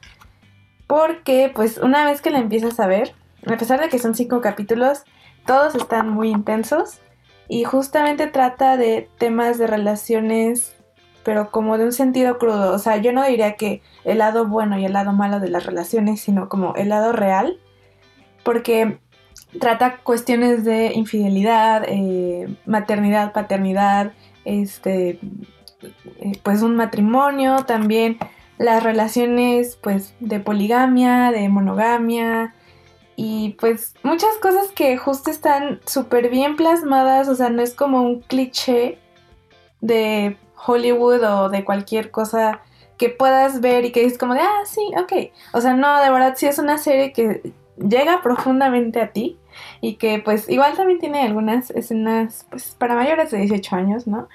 porque 0.87 1.51
pues 1.53 1.77
una 1.77 2.05
vez 2.05 2.21
que 2.21 2.31
la 2.31 2.39
empiezas 2.39 2.79
a 2.79 2.87
ver, 2.87 3.13
a 3.45 3.57
pesar 3.57 3.79
de 3.79 3.89
que 3.89 3.99
son 3.99 4.15
cinco 4.15 4.41
capítulos, 4.41 5.03
todos 5.45 5.75
están 5.75 6.09
muy 6.09 6.29
intensos 6.29 6.99
y 7.47 7.63
justamente 7.63 8.27
trata 8.27 8.77
de 8.77 9.09
temas 9.17 9.57
de 9.57 9.67
relaciones 9.67 10.77
pero 11.27 11.51
como 11.51 11.77
de 11.77 11.83
un 11.83 11.91
sentido 11.91 12.37
crudo. 12.37 12.73
O 12.73 12.79
sea, 12.79 12.95
yo 12.95 13.11
no 13.11 13.21
diría 13.21 13.57
que 13.57 13.81
el 14.05 14.19
lado 14.19 14.47
bueno 14.47 14.79
y 14.79 14.85
el 14.85 14.93
lado 14.93 15.11
malo 15.11 15.41
de 15.41 15.49
las 15.49 15.65
relaciones, 15.65 16.21
sino 16.21 16.47
como 16.47 16.73
el 16.75 16.87
lado 16.87 17.11
real, 17.11 17.59
porque 18.45 18.99
trata 19.59 19.97
cuestiones 19.97 20.63
de 20.63 20.93
infidelidad, 20.93 21.83
eh, 21.85 22.47
maternidad, 22.65 23.33
paternidad, 23.33 24.13
este, 24.45 25.19
eh, 26.21 26.39
pues 26.43 26.61
un 26.61 26.77
matrimonio, 26.77 27.65
también 27.65 28.17
las 28.57 28.83
relaciones 28.83 29.77
pues 29.81 30.13
de 30.19 30.39
poligamia, 30.39 31.31
de 31.31 31.49
monogamia 31.49 32.53
y 33.15 33.55
pues 33.59 33.95
muchas 34.03 34.35
cosas 34.41 34.71
que 34.71 34.97
justo 34.97 35.31
están 35.31 35.79
súper 35.85 36.29
bien 36.29 36.55
plasmadas, 36.55 37.27
o 37.27 37.35
sea, 37.35 37.49
no 37.49 37.61
es 37.61 37.73
como 37.73 38.01
un 38.01 38.21
cliché 38.21 38.99
de 39.81 40.37
Hollywood 40.65 41.23
o 41.23 41.49
de 41.49 41.65
cualquier 41.65 42.11
cosa 42.11 42.61
que 42.97 43.09
puedas 43.09 43.61
ver 43.61 43.85
y 43.85 43.91
que 43.91 44.05
es 44.05 44.17
como 44.17 44.33
de, 44.33 44.41
ah, 44.41 44.65
sí, 44.65 44.81
ok. 44.97 45.31
O 45.53 45.61
sea, 45.61 45.73
no, 45.73 46.01
de 46.01 46.09
verdad 46.09 46.33
sí 46.35 46.47
es 46.47 46.59
una 46.59 46.77
serie 46.77 47.13
que 47.13 47.53
llega 47.77 48.21
profundamente 48.21 49.01
a 49.01 49.11
ti 49.11 49.37
y 49.81 49.95
que 49.95 50.19
pues 50.19 50.49
igual 50.49 50.75
también 50.75 50.99
tiene 50.99 51.21
algunas 51.21 51.69
escenas 51.71 52.45
pues 52.49 52.75
para 52.77 52.95
mayores 52.95 53.31
de 53.31 53.39
18 53.39 53.75
años, 53.75 54.07
¿no? 54.07 54.27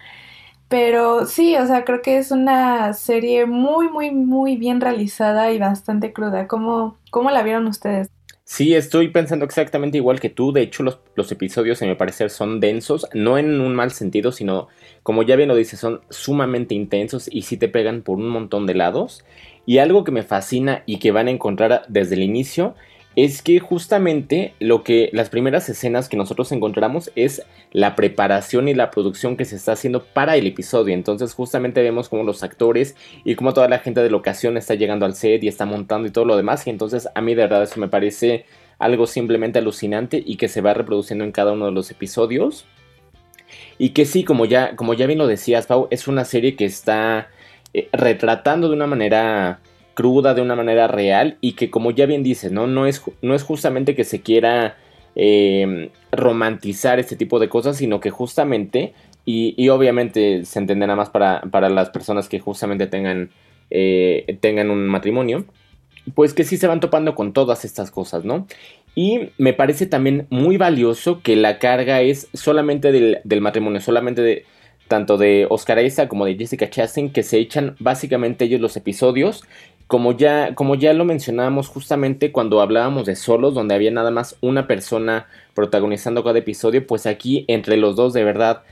Pero 0.72 1.26
sí, 1.26 1.54
o 1.56 1.66
sea, 1.66 1.84
creo 1.84 2.00
que 2.00 2.16
es 2.16 2.30
una 2.30 2.94
serie 2.94 3.44
muy, 3.44 3.90
muy, 3.90 4.10
muy 4.10 4.56
bien 4.56 4.80
realizada 4.80 5.52
y 5.52 5.58
bastante 5.58 6.14
cruda. 6.14 6.48
¿Cómo, 6.48 6.96
cómo 7.10 7.30
la 7.30 7.42
vieron 7.42 7.66
ustedes? 7.66 8.08
Sí, 8.44 8.74
estoy 8.74 9.08
pensando 9.08 9.44
exactamente 9.44 9.98
igual 9.98 10.18
que 10.18 10.30
tú. 10.30 10.50
De 10.50 10.62
hecho, 10.62 10.82
los, 10.82 10.98
los, 11.14 11.30
episodios, 11.30 11.82
en 11.82 11.90
mi 11.90 11.94
parecer, 11.94 12.30
son 12.30 12.58
densos, 12.58 13.06
no 13.12 13.36
en 13.36 13.60
un 13.60 13.74
mal 13.74 13.90
sentido, 13.90 14.32
sino, 14.32 14.68
como 15.02 15.22
ya 15.22 15.36
bien 15.36 15.50
lo 15.50 15.56
dices, 15.56 15.78
son 15.78 16.00
sumamente 16.08 16.74
intensos 16.74 17.28
y 17.30 17.42
sí 17.42 17.58
te 17.58 17.68
pegan 17.68 18.00
por 18.00 18.16
un 18.16 18.30
montón 18.30 18.66
de 18.66 18.74
lados. 18.74 19.26
Y 19.66 19.76
algo 19.76 20.04
que 20.04 20.10
me 20.10 20.22
fascina 20.22 20.84
y 20.86 21.00
que 21.00 21.12
van 21.12 21.28
a 21.28 21.32
encontrar 21.32 21.82
desde 21.88 22.14
el 22.14 22.22
inicio 22.22 22.76
es 23.14 23.42
que 23.42 23.58
justamente 23.60 24.54
lo 24.58 24.82
que 24.82 25.10
las 25.12 25.28
primeras 25.28 25.68
escenas 25.68 26.08
que 26.08 26.16
nosotros 26.16 26.50
encontramos 26.52 27.10
es 27.14 27.42
la 27.72 27.94
preparación 27.94 28.68
y 28.68 28.74
la 28.74 28.90
producción 28.90 29.36
que 29.36 29.44
se 29.44 29.56
está 29.56 29.72
haciendo 29.72 30.04
para 30.04 30.36
el 30.36 30.46
episodio. 30.46 30.94
Entonces 30.94 31.34
justamente 31.34 31.82
vemos 31.82 32.08
como 32.08 32.24
los 32.24 32.42
actores 32.42 32.96
y 33.24 33.34
como 33.34 33.52
toda 33.52 33.68
la 33.68 33.80
gente 33.80 34.02
de 34.02 34.10
la 34.10 34.16
ocasión 34.16 34.56
está 34.56 34.74
llegando 34.74 35.04
al 35.04 35.14
set 35.14 35.42
y 35.44 35.48
está 35.48 35.66
montando 35.66 36.08
y 36.08 36.10
todo 36.10 36.24
lo 36.24 36.36
demás. 36.36 36.66
Y 36.66 36.70
entonces 36.70 37.08
a 37.14 37.20
mí 37.20 37.34
de 37.34 37.42
verdad 37.42 37.62
eso 37.62 37.80
me 37.80 37.88
parece 37.88 38.46
algo 38.78 39.06
simplemente 39.06 39.58
alucinante 39.58 40.22
y 40.24 40.36
que 40.36 40.48
se 40.48 40.60
va 40.60 40.74
reproduciendo 40.74 41.24
en 41.24 41.32
cada 41.32 41.52
uno 41.52 41.66
de 41.66 41.72
los 41.72 41.90
episodios. 41.90 42.64
Y 43.78 43.90
que 43.90 44.06
sí, 44.06 44.24
como 44.24 44.46
ya, 44.46 44.76
como 44.76 44.94
ya 44.94 45.06
bien 45.06 45.18
lo 45.18 45.26
decías, 45.26 45.66
Pau, 45.66 45.88
es 45.90 46.08
una 46.08 46.24
serie 46.24 46.56
que 46.56 46.64
está 46.64 47.28
eh, 47.74 47.88
retratando 47.92 48.68
de 48.68 48.74
una 48.74 48.86
manera 48.86 49.60
cruda, 49.94 50.34
de 50.34 50.42
una 50.42 50.56
manera 50.56 50.88
real 50.88 51.38
y 51.40 51.52
que 51.52 51.70
como 51.70 51.90
ya 51.90 52.06
bien 52.06 52.22
dices, 52.22 52.52
¿no? 52.52 52.66
No 52.66 52.86
es, 52.86 53.02
no 53.20 53.34
es 53.34 53.42
justamente 53.42 53.94
que 53.94 54.04
se 54.04 54.20
quiera 54.20 54.76
eh, 55.14 55.90
romantizar 56.10 56.98
este 56.98 57.16
tipo 57.16 57.38
de 57.38 57.48
cosas, 57.48 57.76
sino 57.76 58.00
que 58.00 58.10
justamente, 58.10 58.94
y, 59.24 59.68
obviamente 59.68 60.44
se 60.44 60.58
entenderá 60.58 60.96
más 60.96 61.10
para, 61.10 61.42
para, 61.50 61.68
las 61.68 61.90
personas 61.90 62.28
que 62.28 62.40
justamente 62.40 62.86
tengan, 62.86 63.30
eh, 63.70 64.38
tengan 64.40 64.70
un 64.70 64.86
matrimonio, 64.88 65.44
pues 66.14 66.34
que 66.34 66.44
sí 66.44 66.56
se 66.56 66.66
van 66.66 66.80
topando 66.80 67.14
con 67.14 67.32
todas 67.32 67.64
estas 67.64 67.90
cosas, 67.90 68.24
¿no? 68.24 68.46
Y 68.94 69.30
me 69.38 69.52
parece 69.52 69.86
también 69.86 70.26
muy 70.30 70.56
valioso 70.56 71.22
que 71.22 71.36
la 71.36 71.58
carga 71.58 72.00
es 72.02 72.28
solamente 72.34 72.90
del, 72.92 73.20
del 73.24 73.40
matrimonio, 73.40 73.80
solamente 73.80 74.22
de 74.22 74.44
tanto 74.88 75.16
de 75.16 75.46
Oscar 75.48 75.82
Isaac 75.82 76.08
como 76.08 76.26
de 76.26 76.36
Jessica 76.36 76.68
Chastain, 76.68 77.10
que 77.10 77.22
se 77.22 77.38
echan 77.38 77.76
básicamente 77.78 78.44
ellos 78.44 78.60
los 78.60 78.76
episodios. 78.76 79.42
Como 79.86 80.12
ya, 80.12 80.54
como 80.54 80.74
ya 80.74 80.92
lo 80.92 81.04
mencionábamos 81.04 81.68
justamente 81.68 82.32
cuando 82.32 82.60
hablábamos 82.60 83.06
de 83.06 83.16
solos, 83.16 83.54
donde 83.54 83.74
había 83.74 83.90
nada 83.90 84.10
más 84.10 84.36
una 84.40 84.66
persona 84.66 85.26
protagonizando 85.54 86.24
cada 86.24 86.38
episodio, 86.38 86.86
pues 86.86 87.06
aquí 87.06 87.44
entre 87.48 87.76
los 87.76 87.96
dos 87.96 88.12
de 88.12 88.24
verdad 88.24 88.62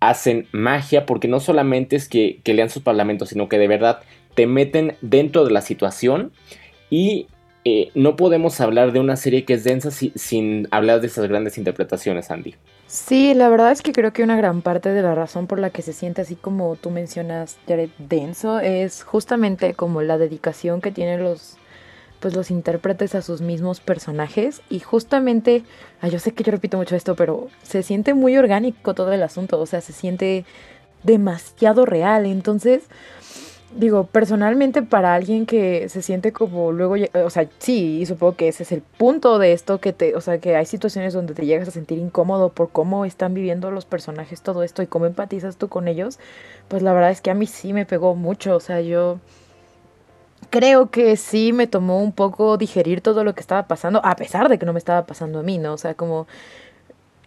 hacen 0.00 0.48
magia, 0.52 1.06
porque 1.06 1.28
no 1.28 1.40
solamente 1.40 1.96
es 1.96 2.08
que, 2.08 2.40
que 2.42 2.54
lean 2.54 2.70
sus 2.70 2.82
parlamentos, 2.82 3.30
sino 3.30 3.48
que 3.48 3.58
de 3.58 3.68
verdad 3.68 4.00
te 4.34 4.46
meten 4.46 4.96
dentro 5.00 5.44
de 5.44 5.52
la 5.52 5.60
situación 5.60 6.32
y 6.90 7.28
eh, 7.64 7.90
no 7.94 8.16
podemos 8.16 8.60
hablar 8.60 8.92
de 8.92 9.00
una 9.00 9.16
serie 9.16 9.44
que 9.44 9.54
es 9.54 9.64
densa 9.64 9.90
sin 9.90 10.68
hablar 10.70 11.00
de 11.00 11.06
esas 11.06 11.26
grandes 11.28 11.56
interpretaciones, 11.56 12.30
Andy. 12.30 12.54
Sí, 12.86 13.32
la 13.34 13.48
verdad 13.48 13.72
es 13.72 13.80
que 13.80 13.92
creo 13.92 14.12
que 14.12 14.22
una 14.22 14.36
gran 14.36 14.60
parte 14.60 14.90
de 14.90 15.02
la 15.02 15.14
razón 15.14 15.46
por 15.46 15.58
la 15.58 15.70
que 15.70 15.82
se 15.82 15.92
siente 15.92 16.20
así 16.20 16.36
como 16.36 16.76
tú 16.76 16.90
mencionas, 16.90 17.56
Jared, 17.66 17.88
denso, 17.98 18.60
es 18.60 19.02
justamente 19.02 19.74
como 19.74 20.02
la 20.02 20.18
dedicación 20.18 20.80
que 20.80 20.90
tienen 20.90 21.22
los 21.22 21.56
pues 22.20 22.34
los 22.34 22.50
intérpretes 22.50 23.14
a 23.14 23.20
sus 23.20 23.42
mismos 23.42 23.80
personajes. 23.80 24.62
Y 24.70 24.80
justamente, 24.80 25.62
yo 26.10 26.18
sé 26.18 26.32
que 26.32 26.42
yo 26.42 26.52
repito 26.52 26.78
mucho 26.78 26.96
esto, 26.96 27.16
pero 27.16 27.48
se 27.62 27.82
siente 27.82 28.14
muy 28.14 28.38
orgánico 28.38 28.94
todo 28.94 29.12
el 29.12 29.22
asunto, 29.22 29.60
o 29.60 29.66
sea, 29.66 29.82
se 29.82 29.92
siente 29.92 30.46
demasiado 31.02 31.84
real, 31.84 32.24
entonces 32.24 32.84
digo, 33.76 34.06
personalmente 34.06 34.82
para 34.82 35.14
alguien 35.14 35.46
que 35.46 35.88
se 35.88 36.02
siente 36.02 36.32
como 36.32 36.72
luego, 36.72 36.94
o 37.24 37.30
sea, 37.30 37.48
sí, 37.58 38.00
y 38.00 38.06
supongo 38.06 38.36
que 38.36 38.48
ese 38.48 38.62
es 38.62 38.72
el 38.72 38.82
punto 38.82 39.38
de 39.38 39.52
esto, 39.52 39.78
que 39.80 39.92
te, 39.92 40.14
o 40.14 40.20
sea, 40.20 40.38
que 40.38 40.56
hay 40.56 40.66
situaciones 40.66 41.12
donde 41.12 41.34
te 41.34 41.46
llegas 41.46 41.68
a 41.68 41.70
sentir 41.70 41.98
incómodo 41.98 42.50
por 42.50 42.70
cómo 42.70 43.04
están 43.04 43.34
viviendo 43.34 43.70
los 43.70 43.84
personajes 43.84 44.42
todo 44.42 44.62
esto 44.62 44.82
y 44.82 44.86
cómo 44.86 45.06
empatizas 45.06 45.56
tú 45.56 45.68
con 45.68 45.88
ellos, 45.88 46.18
pues 46.68 46.82
la 46.82 46.92
verdad 46.92 47.10
es 47.10 47.20
que 47.20 47.30
a 47.30 47.34
mí 47.34 47.46
sí 47.46 47.72
me 47.72 47.86
pegó 47.86 48.14
mucho, 48.14 48.56
o 48.56 48.60
sea, 48.60 48.80
yo 48.80 49.18
creo 50.50 50.90
que 50.90 51.16
sí 51.16 51.52
me 51.52 51.66
tomó 51.66 52.00
un 52.00 52.12
poco 52.12 52.56
digerir 52.56 53.00
todo 53.00 53.24
lo 53.24 53.34
que 53.34 53.40
estaba 53.40 53.66
pasando, 53.66 54.00
a 54.04 54.16
pesar 54.16 54.48
de 54.48 54.58
que 54.58 54.66
no 54.66 54.72
me 54.72 54.78
estaba 54.78 55.04
pasando 55.06 55.40
a 55.40 55.42
mí, 55.42 55.58
¿no? 55.58 55.72
O 55.72 55.78
sea, 55.78 55.94
como 55.94 56.26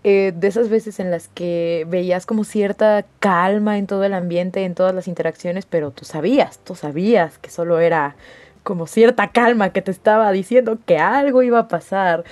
eh, 0.04 0.34
de 0.36 0.48
esas 0.48 0.70
veces 0.70 1.00
en 1.00 1.12
las 1.12 1.28
que 1.28 1.86
veías 1.90 2.26
como 2.26 2.44
cierta 2.44 3.06
calma 3.20 3.78
en 3.78 3.88
todo 3.88 4.04
el 4.04 4.14
ambiente, 4.14 4.64
en 4.64 4.76
todas 4.76 4.94
las 4.94 5.08
interacciones, 5.08 5.66
pero 5.66 5.92
tú 5.92 6.06
sabías, 6.06 6.60
tú 6.60 6.76
sabías 6.76 7.38
que 7.40 7.50
solo 7.50 7.80
era 7.80 8.16
como 8.64 8.86
cierta 8.86 9.32
calma 9.32 9.72
que 9.72 9.82
te 9.82 9.92
estaba 9.92 10.32
diciendo 10.32 10.78
que 10.86 10.98
algo 10.98 11.42
iba 11.42 11.60
a 11.60 11.68
pasar. 11.68 12.26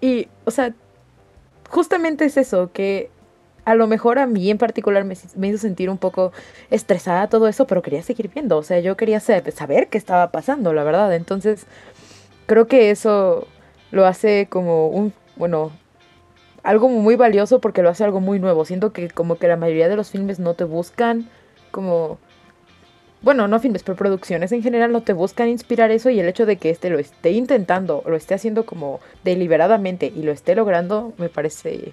Y, 0.00 0.28
o 0.44 0.50
sea, 0.50 0.74
justamente 1.68 2.24
es 2.24 2.36
eso, 2.36 2.70
que 2.72 3.10
a 3.64 3.74
lo 3.74 3.86
mejor 3.86 4.18
a 4.18 4.26
mí 4.26 4.50
en 4.50 4.58
particular 4.58 5.04
me, 5.04 5.14
hizo 5.14 5.58
sentir 5.58 5.88
un 5.90 5.98
poco 5.98 6.32
estresada 6.70 7.28
todo 7.28 7.46
eso, 7.46 7.66
pero 7.66 7.82
quería 7.82 8.02
seguir 8.02 8.28
viendo, 8.28 8.58
o 8.58 8.62
sea, 8.62 8.80
yo 8.80 8.96
quería 8.96 9.20
saber 9.20 9.88
qué 9.88 9.98
estaba 9.98 10.32
pasando, 10.32 10.72
la 10.72 10.82
verdad. 10.82 11.14
Entonces, 11.14 11.66
creo 12.46 12.66
que 12.66 12.90
eso 12.90 13.46
lo 13.90 14.06
hace 14.06 14.48
como 14.50 14.88
un, 14.88 15.12
bueno, 15.36 15.70
algo 16.62 16.88
muy 16.88 17.16
valioso 17.16 17.60
porque 17.60 17.82
lo 17.82 17.90
hace 17.90 18.04
algo 18.04 18.20
muy 18.20 18.38
nuevo. 18.38 18.64
Siento 18.64 18.92
que 18.92 19.08
como 19.10 19.36
que 19.36 19.48
la 19.48 19.56
mayoría 19.56 19.88
de 19.88 19.96
los 19.96 20.10
filmes 20.10 20.38
no 20.38 20.54
te 20.54 20.64
buscan 20.64 21.28
como... 21.70 22.18
Bueno, 23.22 23.46
no 23.46 23.60
filmes, 23.60 23.84
pero 23.84 23.96
producciones 23.96 24.50
en 24.50 24.64
general 24.64 24.90
no 24.90 25.02
te 25.02 25.12
buscan 25.12 25.48
inspirar 25.48 25.92
eso 25.92 26.10
y 26.10 26.18
el 26.18 26.28
hecho 26.28 26.44
de 26.44 26.56
que 26.56 26.70
este 26.70 26.90
lo 26.90 26.98
esté 26.98 27.30
intentando, 27.30 28.02
lo 28.04 28.16
esté 28.16 28.34
haciendo 28.34 28.66
como 28.66 28.98
deliberadamente 29.22 30.12
y 30.14 30.22
lo 30.22 30.32
esté 30.32 30.56
logrando, 30.56 31.12
me 31.18 31.28
parece 31.28 31.92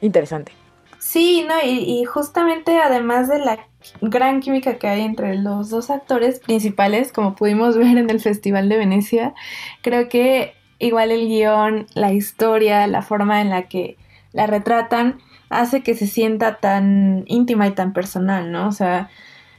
interesante. 0.00 0.52
Sí, 1.00 1.44
no, 1.48 1.54
y, 1.64 2.00
y 2.00 2.04
justamente 2.04 2.78
además 2.78 3.28
de 3.28 3.40
la 3.40 3.66
gran 4.00 4.40
química 4.40 4.76
que 4.76 4.86
hay 4.86 5.00
entre 5.00 5.34
los 5.36 5.70
dos 5.70 5.90
actores 5.90 6.38
principales, 6.38 7.12
como 7.12 7.34
pudimos 7.34 7.76
ver 7.78 7.98
en 7.98 8.08
el 8.08 8.20
Festival 8.20 8.68
de 8.68 8.76
Venecia, 8.76 9.34
creo 9.82 10.08
que 10.08 10.54
igual 10.80 11.12
el 11.12 11.28
guion, 11.28 11.86
la 11.94 12.12
historia, 12.12 12.86
la 12.88 13.02
forma 13.02 13.40
en 13.40 13.50
la 13.50 13.68
que 13.68 13.96
la 14.32 14.46
retratan, 14.46 15.18
hace 15.50 15.82
que 15.82 15.94
se 15.94 16.06
sienta 16.06 16.56
tan 16.56 17.24
íntima 17.26 17.66
y 17.66 17.72
tan 17.72 17.92
personal, 17.92 18.50
¿no? 18.50 18.66
O 18.66 18.72
sea, 18.72 19.10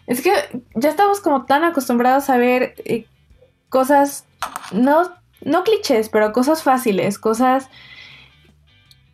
es 0.08 0.22
que 0.22 0.32
ya 0.76 0.90
estamos 0.90 1.20
como 1.22 1.46
tan 1.46 1.64
acostumbrados 1.64 2.30
a 2.30 2.38
ver 2.38 2.76
eh, 2.86 3.06
cosas, 3.70 4.26
no, 4.72 5.12
no 5.42 5.64
clichés, 5.64 6.10
pero 6.10 6.34
cosas 6.34 6.64
fáciles, 6.64 7.20
cosas 7.20 7.70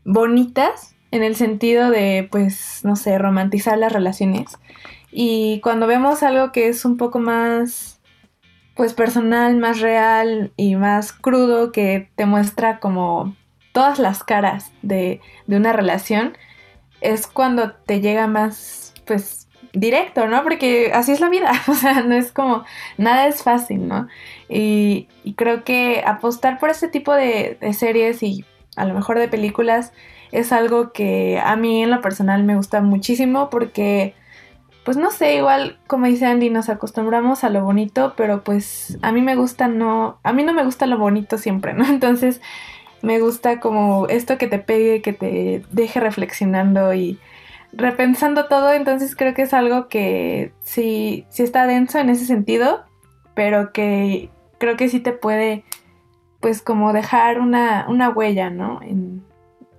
bonitas 0.06 0.96
en 1.12 1.24
el 1.24 1.36
sentido 1.36 1.90
de, 1.90 2.28
pues, 2.32 2.82
no 2.84 2.96
sé, 2.96 3.18
romantizar 3.18 3.78
las 3.78 3.92
relaciones. 3.92 4.58
Y 5.12 5.60
cuando 5.62 5.88
vemos 5.88 6.24
algo 6.24 6.52
que 6.52 6.68
es 6.68 6.86
un 6.86 6.98
poco 6.98 7.20
más 7.20 7.97
pues 8.78 8.94
personal, 8.94 9.58
más 9.58 9.82
real 9.82 10.54
y 10.56 10.76
más 10.76 11.12
crudo 11.12 11.72
que 11.72 12.10
te 12.16 12.28
muestra 12.28 12.80
como 12.80 13.36
todas 13.74 14.00
las 14.00 14.24
caras 14.24 14.72
de, 14.84 15.20
una 15.48 15.74
relación, 15.74 16.38
es 17.02 17.28
cuando 17.28 17.72
te 17.74 18.02
llega 18.02 18.28
más, 18.28 18.94
pues, 19.06 19.48
directo, 19.74 20.28
¿no? 20.28 20.44
Porque 20.44 20.92
así 20.94 21.12
es 21.12 21.20
la 21.20 21.30
vida, 21.30 21.52
o 21.68 21.74
sea, 21.74 22.02
no 22.02 22.16
es 22.16 22.32
como, 22.32 22.64
nada 22.98 23.28
es 23.28 23.44
fácil, 23.44 23.88
¿no? 23.88 24.08
Y, 24.48 25.08
creo 25.36 25.64
que 25.64 26.04
apostar 26.06 26.60
por 26.60 26.70
este 26.70 26.88
tipo 26.88 27.14
de, 27.14 27.58
de 27.60 27.74
series 27.74 28.24
y 28.24 28.46
a 28.76 28.86
lo 28.86 28.94
mejor 28.94 29.20
de 29.20 29.28
películas 29.28 29.92
es 30.32 30.52
algo 30.52 30.94
que 30.94 31.40
a 31.44 31.56
mí 31.56 31.84
en 31.84 31.90
lo 31.90 32.02
personal 32.02 32.44
me 32.44 32.56
gusta 32.56 32.82
muchísimo 32.82 33.50
porque 33.50 34.14
pues 34.88 34.96
no 34.96 35.12
sé, 35.12 35.36
igual 35.36 35.78
como 35.86 36.06
dice 36.06 36.28
Andy, 36.28 36.50
nos 36.50 36.70
acostumbramos 36.70 37.44
a 37.44 37.50
lo 37.50 37.62
bonito, 37.62 38.14
pero 38.16 38.46
pues 38.46 38.98
a 39.02 39.12
mí 39.12 39.22
me 39.22 39.36
gusta 39.36 39.68
no, 39.68 40.18
a 40.24 40.32
mí 40.32 40.46
no 40.46 40.54
me 40.54 40.64
gusta 40.64 40.86
lo 40.86 40.98
bonito 40.98 41.38
siempre, 41.38 41.74
¿no? 41.74 41.86
Entonces 41.90 42.40
me 43.02 43.20
gusta 43.20 43.60
como 43.60 44.08
esto 44.08 44.38
que 44.38 44.48
te 44.48 44.60
pegue, 44.60 45.02
que 45.02 45.12
te 45.12 45.66
deje 45.72 46.00
reflexionando 46.00 46.94
y 46.94 47.20
repensando 47.74 48.46
todo, 48.46 48.72
entonces 48.72 49.14
creo 49.18 49.34
que 49.34 49.42
es 49.42 49.54
algo 49.54 49.90
que 49.90 50.54
sí, 50.64 51.26
sí 51.28 51.44
está 51.44 51.68
denso 51.68 52.00
en 52.00 52.10
ese 52.10 52.26
sentido, 52.26 52.86
pero 53.34 53.74
que 53.74 54.30
creo 54.58 54.78
que 54.78 54.88
sí 54.88 55.02
te 55.02 55.12
puede 55.12 55.66
pues 56.40 56.62
como 56.62 56.94
dejar 56.94 57.42
una, 57.42 57.88
una 57.90 58.10
huella, 58.10 58.52
¿no? 58.52 58.82
En, 58.82 59.22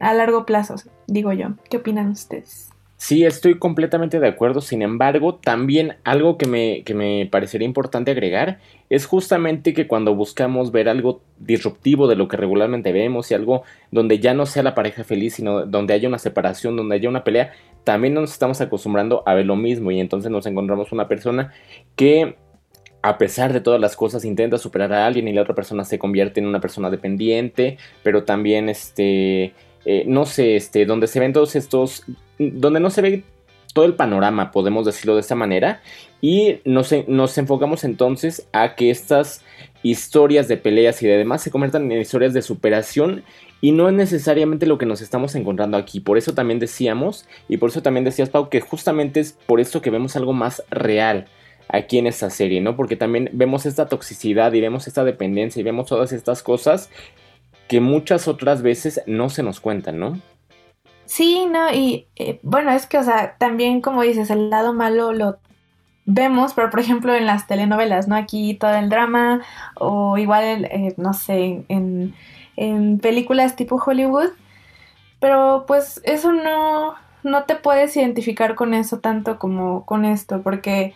a 0.01 0.13
largo 0.13 0.45
plazo, 0.45 0.75
digo 1.07 1.33
yo. 1.33 1.53
¿Qué 1.71 1.79
opinan 1.79 2.11
ustedes? 2.11 2.69
Sí, 3.01 3.25
estoy 3.25 3.61
completamente 3.61 4.19
de 4.19 4.27
acuerdo. 4.27 4.61
Sin 4.61 4.83
embargo, 4.83 5.37
también 5.37 5.99
algo 6.03 6.37
que 6.37 6.47
me, 6.47 6.83
que 6.83 6.95
me 6.95 7.29
parecería 7.31 7.65
importante 7.65 8.11
agregar 8.11 8.59
es 8.91 9.07
justamente 9.07 9.73
que 9.73 9.87
cuando 9.87 10.17
buscamos 10.17 10.73
ver 10.73 10.89
algo 10.89 11.23
disruptivo 11.39 12.09
de 12.09 12.17
lo 12.17 12.27
que 12.27 12.37
regularmente 12.37 12.91
vemos 12.91 13.31
y 13.31 13.35
algo 13.35 13.63
donde 13.93 14.19
ya 14.19 14.35
no 14.35 14.47
sea 14.47 14.65
la 14.65 14.75
pareja 14.75 15.05
feliz, 15.05 15.35
sino 15.35 15.65
donde 15.65 15.95
haya 15.95 16.09
una 16.09 16.19
separación, 16.19 16.75
donde 16.75 16.97
haya 16.97 17.09
una 17.09 17.23
pelea, 17.23 17.53
también 17.85 18.15
nos 18.15 18.33
estamos 18.33 18.61
acostumbrando 18.61 19.23
a 19.27 19.35
ver 19.35 19.47
lo 19.47 19.55
mismo 19.55 19.93
y 19.93 20.01
entonces 20.01 20.33
nos 20.33 20.47
encontramos 20.47 20.91
una 20.91 21.07
persona 21.07 21.53
que 21.95 22.35
a 23.03 23.17
pesar 23.17 23.53
de 23.53 23.61
todas 23.61 23.81
las 23.81 23.95
cosas 23.95 24.25
intenta 24.25 24.59
superar 24.59 24.93
a 24.93 25.07
alguien 25.07 25.29
y 25.29 25.33
la 25.33 25.43
otra 25.43 25.55
persona 25.55 25.85
se 25.85 26.01
convierte 26.01 26.41
en 26.41 26.47
una 26.47 26.61
persona 26.61 26.91
dependiente, 26.91 27.79
pero 28.03 28.25
también 28.25 28.69
este 28.69 29.55
eh, 29.85 30.05
no 30.07 30.27
sé, 30.27 30.57
este, 30.57 30.85
donde 30.85 31.07
se 31.07 31.21
ven 31.21 31.33
todos 31.33 31.57
estos, 31.57 32.05
donde 32.39 32.81
no 32.81 32.91
se 32.91 33.03
ve 33.03 33.25
todo 33.75 33.85
el 33.85 33.95
panorama, 33.95 34.51
podemos 34.51 34.87
decirlo 34.87 35.15
de 35.15 35.21
esta 35.21 35.35
manera, 35.35 35.81
y 36.21 36.61
nos, 36.65 36.93
nos 37.07 37.39
enfocamos 37.39 37.85
entonces 37.85 38.49
a 38.53 38.75
que 38.75 38.91
estas 38.91 39.45
historias 39.83 40.49
de 40.49 40.57
peleas 40.57 41.03
y 41.03 41.07
de 41.07 41.17
demás 41.17 41.43
se 41.43 41.51
conviertan 41.51 41.91
en 41.91 42.01
historias 42.01 42.35
de 42.35 42.43
superación 42.43 43.23
y 43.61 43.73
no 43.73 43.89
es 43.89 43.95
necesariamente 43.95 44.67
lo 44.67 44.79
que 44.79 44.87
nos 44.87 45.01
estamos 45.01 45.35
encontrando 45.35 45.77
aquí. 45.77 46.01
Por 46.01 46.19
eso 46.19 46.35
también 46.35 46.59
decíamos, 46.59 47.27
y 47.49 47.59
por 47.59 47.71
eso 47.71 47.83
también 47.83 48.05
decías, 48.05 48.31
Pau, 48.31 48.49
que 48.49 48.61
justamente 48.61 49.21
es 49.21 49.33
por 49.47 49.61
eso 49.61 49.81
que 49.81 49.91
vemos 49.91 50.17
algo 50.17 50.33
más 50.33 50.63
real 50.71 51.27
aquí 51.69 51.99
en 51.99 52.07
esta 52.07 52.31
serie, 52.31 52.61
¿no? 52.61 52.77
Porque 52.77 52.97
también 52.97 53.31
vemos 53.33 53.67
esta 53.67 53.87
toxicidad 53.87 54.53
y 54.53 54.61
vemos 54.61 54.87
esta 54.89 55.05
dependencia 55.05 55.61
y 55.61 55.65
vemos 55.65 55.87
todas 55.87 56.13
estas 56.13 56.43
cosas 56.43 56.91
que 57.69 57.81
muchas 57.81 58.27
otras 58.27 58.63
veces 58.63 59.03
no 59.07 59.29
se 59.29 59.43
nos 59.43 59.61
cuentan, 59.61 59.99
¿no? 59.99 60.21
Sí, 61.09 61.47
no, 61.47 61.73
y 61.73 62.07
eh, 62.17 62.39
bueno, 62.43 62.71
es 62.71 62.87
que, 62.87 62.99
o 62.99 63.03
sea, 63.03 63.37
también 63.39 63.81
como 63.81 64.03
dices, 64.03 64.29
el 64.31 64.51
lado 64.51 64.75
malo 64.75 65.13
lo 65.13 65.39
vemos, 66.07 66.55
pero 66.55 66.71
por 66.71 66.81
ejemplo 66.81 67.15
en 67.15 67.27
las 67.27 67.47
telenovelas, 67.47 68.09
¿no? 68.09 68.17
Aquí 68.17 68.55
todo 68.55 68.75
el 68.75 68.91
drama, 68.91 69.43
o 69.77 70.19
igual, 70.19 70.67
eh, 70.67 70.95
no 70.99 71.15
sé, 71.15 71.65
en, 71.69 72.15
en 72.57 72.99
películas 73.01 73.57
tipo 73.57 73.77
Hollywood, 73.85 74.31
pero 75.21 75.65
pues 75.67 76.01
eso 76.05 76.33
no, 76.33 76.95
no 77.25 77.45
te 77.45 77.57
puedes 77.57 77.97
identificar 77.97 78.55
con 78.55 78.75
eso 78.75 79.01
tanto 79.01 79.39
como 79.39 79.87
con 79.87 80.05
esto, 80.05 80.43
porque 80.43 80.95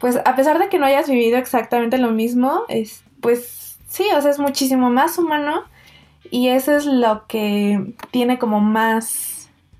pues 0.00 0.16
a 0.24 0.36
pesar 0.36 0.58
de 0.58 0.68
que 0.68 0.78
no 0.78 0.86
hayas 0.86 1.08
vivido 1.08 1.38
exactamente 1.38 1.98
lo 1.98 2.10
mismo, 2.12 2.62
es, 2.68 3.04
pues 3.20 3.78
sí, 3.88 4.04
o 4.16 4.20
sea, 4.22 4.30
es 4.30 4.38
muchísimo 4.38 4.90
más 4.90 5.18
humano 5.18 5.64
y 6.30 6.48
eso 6.48 6.76
es 6.76 6.86
lo 6.86 7.26
que 7.26 7.94
tiene 8.10 8.38
como 8.38 8.60
más, 8.60 9.27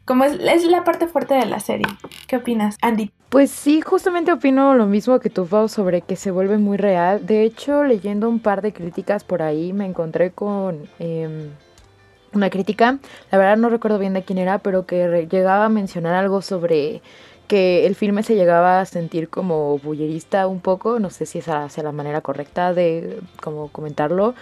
como 0.09 0.25
es, 0.25 0.41
es 0.41 0.65
la 0.65 0.85
parte 0.85 1.07
fuerte 1.07 1.35
de 1.35 1.45
la 1.45 1.61
serie. 1.61 1.87
¿Qué 2.27 2.37
opinas, 2.37 2.79
Andy? 2.81 3.11
Pues 3.29 3.51
sí, 3.51 3.83
justamente 3.83 4.33
opino 4.33 4.75
lo 4.75 4.87
mismo 4.87 5.21
que 5.21 5.29
tú, 5.29 5.47
Pau, 5.47 5.69
sobre 5.69 6.01
que 6.01 6.17
se 6.17 6.31
vuelve 6.31 6.57
muy 6.57 6.79
real. 6.79 7.27
De 7.27 7.43
hecho, 7.43 7.85
leyendo 7.85 8.27
un 8.31 8.41
par 8.41 8.63
de 8.63 8.73
críticas 8.73 9.23
por 9.23 9.43
ahí, 9.43 9.75
me 9.75 9.85
encontré 9.85 10.31
con 10.31 10.89
em, 10.99 11.51
una 12.33 12.49
crítica, 12.49 12.99
la 13.31 13.37
verdad 13.37 13.59
no 13.59 13.69
recuerdo 13.69 13.99
bien 13.99 14.15
de 14.15 14.23
quién 14.23 14.39
era, 14.39 14.61
pero 14.61 14.87
que 14.87 15.29
llegaba 15.31 15.67
a 15.67 15.69
mencionar 15.69 16.15
algo 16.15 16.41
sobre 16.41 17.03
que 17.47 17.87
el 17.87 17.95
filme 17.95 18.23
se 18.23 18.35
llegaba 18.35 18.81
a 18.81 18.87
sentir 18.87 19.29
como 19.29 19.79
bullerista 19.79 20.47
un 20.47 20.61
poco, 20.61 20.99
no 21.01 21.11
sé 21.11 21.27
si 21.27 21.41
esa 21.41 21.69
sea 21.69 21.85
la 21.85 21.93
manera 21.93 22.23
correcta 22.23 22.73
de 22.73 23.21
como 23.43 23.69
comentarlo, 23.69 24.35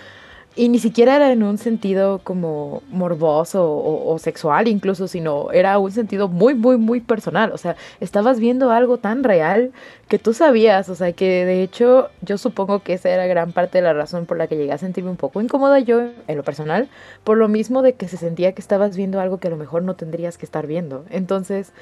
y 0.59 0.71
ni 0.71 0.79
siquiera 0.79 1.17
era 1.17 1.33
en 1.33 1.43
un 1.43 1.59
sentido 1.59 2.21
como 2.25 2.83
morboso 2.89 3.63
o, 3.63 4.19
sexual 4.19 4.69
incluso, 4.69 5.07
sino 5.07 5.53
era 5.53 5.79
un 5.79 5.93
sentido 5.93 6.29
muy, 6.29 6.55
muy, 6.55 6.79
muy 6.79 7.01
personal. 7.01 7.53
O 7.53 7.59
sea, 7.59 7.77
estabas 8.01 8.41
viendo 8.41 8.71
algo 8.71 8.97
tan 8.97 9.23
real 9.23 9.73
que 10.09 10.19
tú 10.19 10.33
sabías. 10.33 10.89
O 10.89 10.95
sea, 10.95 11.13
que 11.13 11.45
de 11.45 11.63
hecho 11.63 12.09
yo 12.23 12.39
supongo 12.39 12.83
que 12.83 12.95
esa 12.95 13.11
era 13.11 13.27
gran 13.27 13.53
parte 13.53 13.79
de 13.79 13.83
la 13.83 13.93
razón 13.93 14.25
por 14.25 14.39
la 14.39 14.47
que 14.47 14.57
llegué 14.57 14.73
a 14.73 14.79
sentirme 14.79 15.11
un 15.11 15.19
poco 15.19 15.43
incómoda 15.43 15.79
yo 15.81 16.09
en 16.27 16.37
lo 16.39 16.43
personal. 16.43 16.89
Por 17.23 17.37
lo 17.37 17.49
mismo 17.49 17.83
de 17.83 17.93
que 17.93 18.09
se 18.09 18.17
sentía 18.17 18.53
que 18.53 18.63
estabas 18.63 18.97
viendo 18.97 19.21
algo 19.21 19.39
que 19.39 19.49
a 19.49 19.51
lo 19.51 19.59
mejor 19.59 19.83
no 19.83 19.95
tendrías 19.95 20.39
que 20.39 20.47
estar 20.47 20.67
viendo. 20.67 21.05
Entonces... 21.11 21.73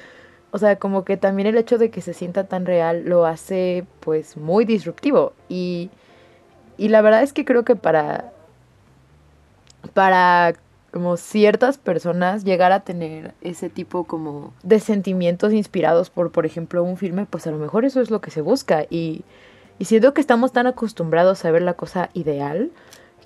O 0.51 0.57
sea, 0.57 0.77
como 0.77 1.03
que 1.03 1.17
también 1.17 1.47
el 1.47 1.57
hecho 1.57 1.77
de 1.77 1.89
que 1.89 1.99
se 1.99 2.13
sienta 2.13 2.45
tan 2.45 2.65
real 2.65 3.03
lo 3.03 3.25
hace 3.25 3.85
pues 3.99 4.37
muy 4.37 4.63
disruptivo. 4.63 5.33
Y, 5.49 5.89
y 6.77 6.87
la 6.87 7.01
verdad 7.01 7.23
es 7.23 7.33
que 7.33 7.43
creo 7.43 7.65
que 7.65 7.75
para 7.75 8.31
para 9.95 10.53
como 10.91 11.17
ciertas 11.17 11.77
personas 11.77 12.43
llegar 12.43 12.71
a 12.73 12.81
tener 12.81 13.33
ese 13.41 13.69
tipo 13.69 14.03
como 14.03 14.53
de 14.61 14.79
sentimientos 14.79 15.53
inspirados 15.53 16.09
por, 16.09 16.31
por 16.31 16.45
ejemplo, 16.45 16.83
un 16.83 16.97
filme, 16.97 17.25
pues 17.25 17.47
a 17.47 17.51
lo 17.51 17.57
mejor 17.57 17.85
eso 17.85 18.01
es 18.01 18.11
lo 18.11 18.21
que 18.21 18.29
se 18.29 18.41
busca. 18.41 18.85
Y, 18.89 19.23
y 19.79 19.85
siento 19.85 20.13
que 20.13 20.21
estamos 20.21 20.51
tan 20.51 20.67
acostumbrados 20.67 21.43
a 21.43 21.51
ver 21.51 21.61
la 21.61 21.73
cosa 21.73 22.09
ideal 22.13 22.71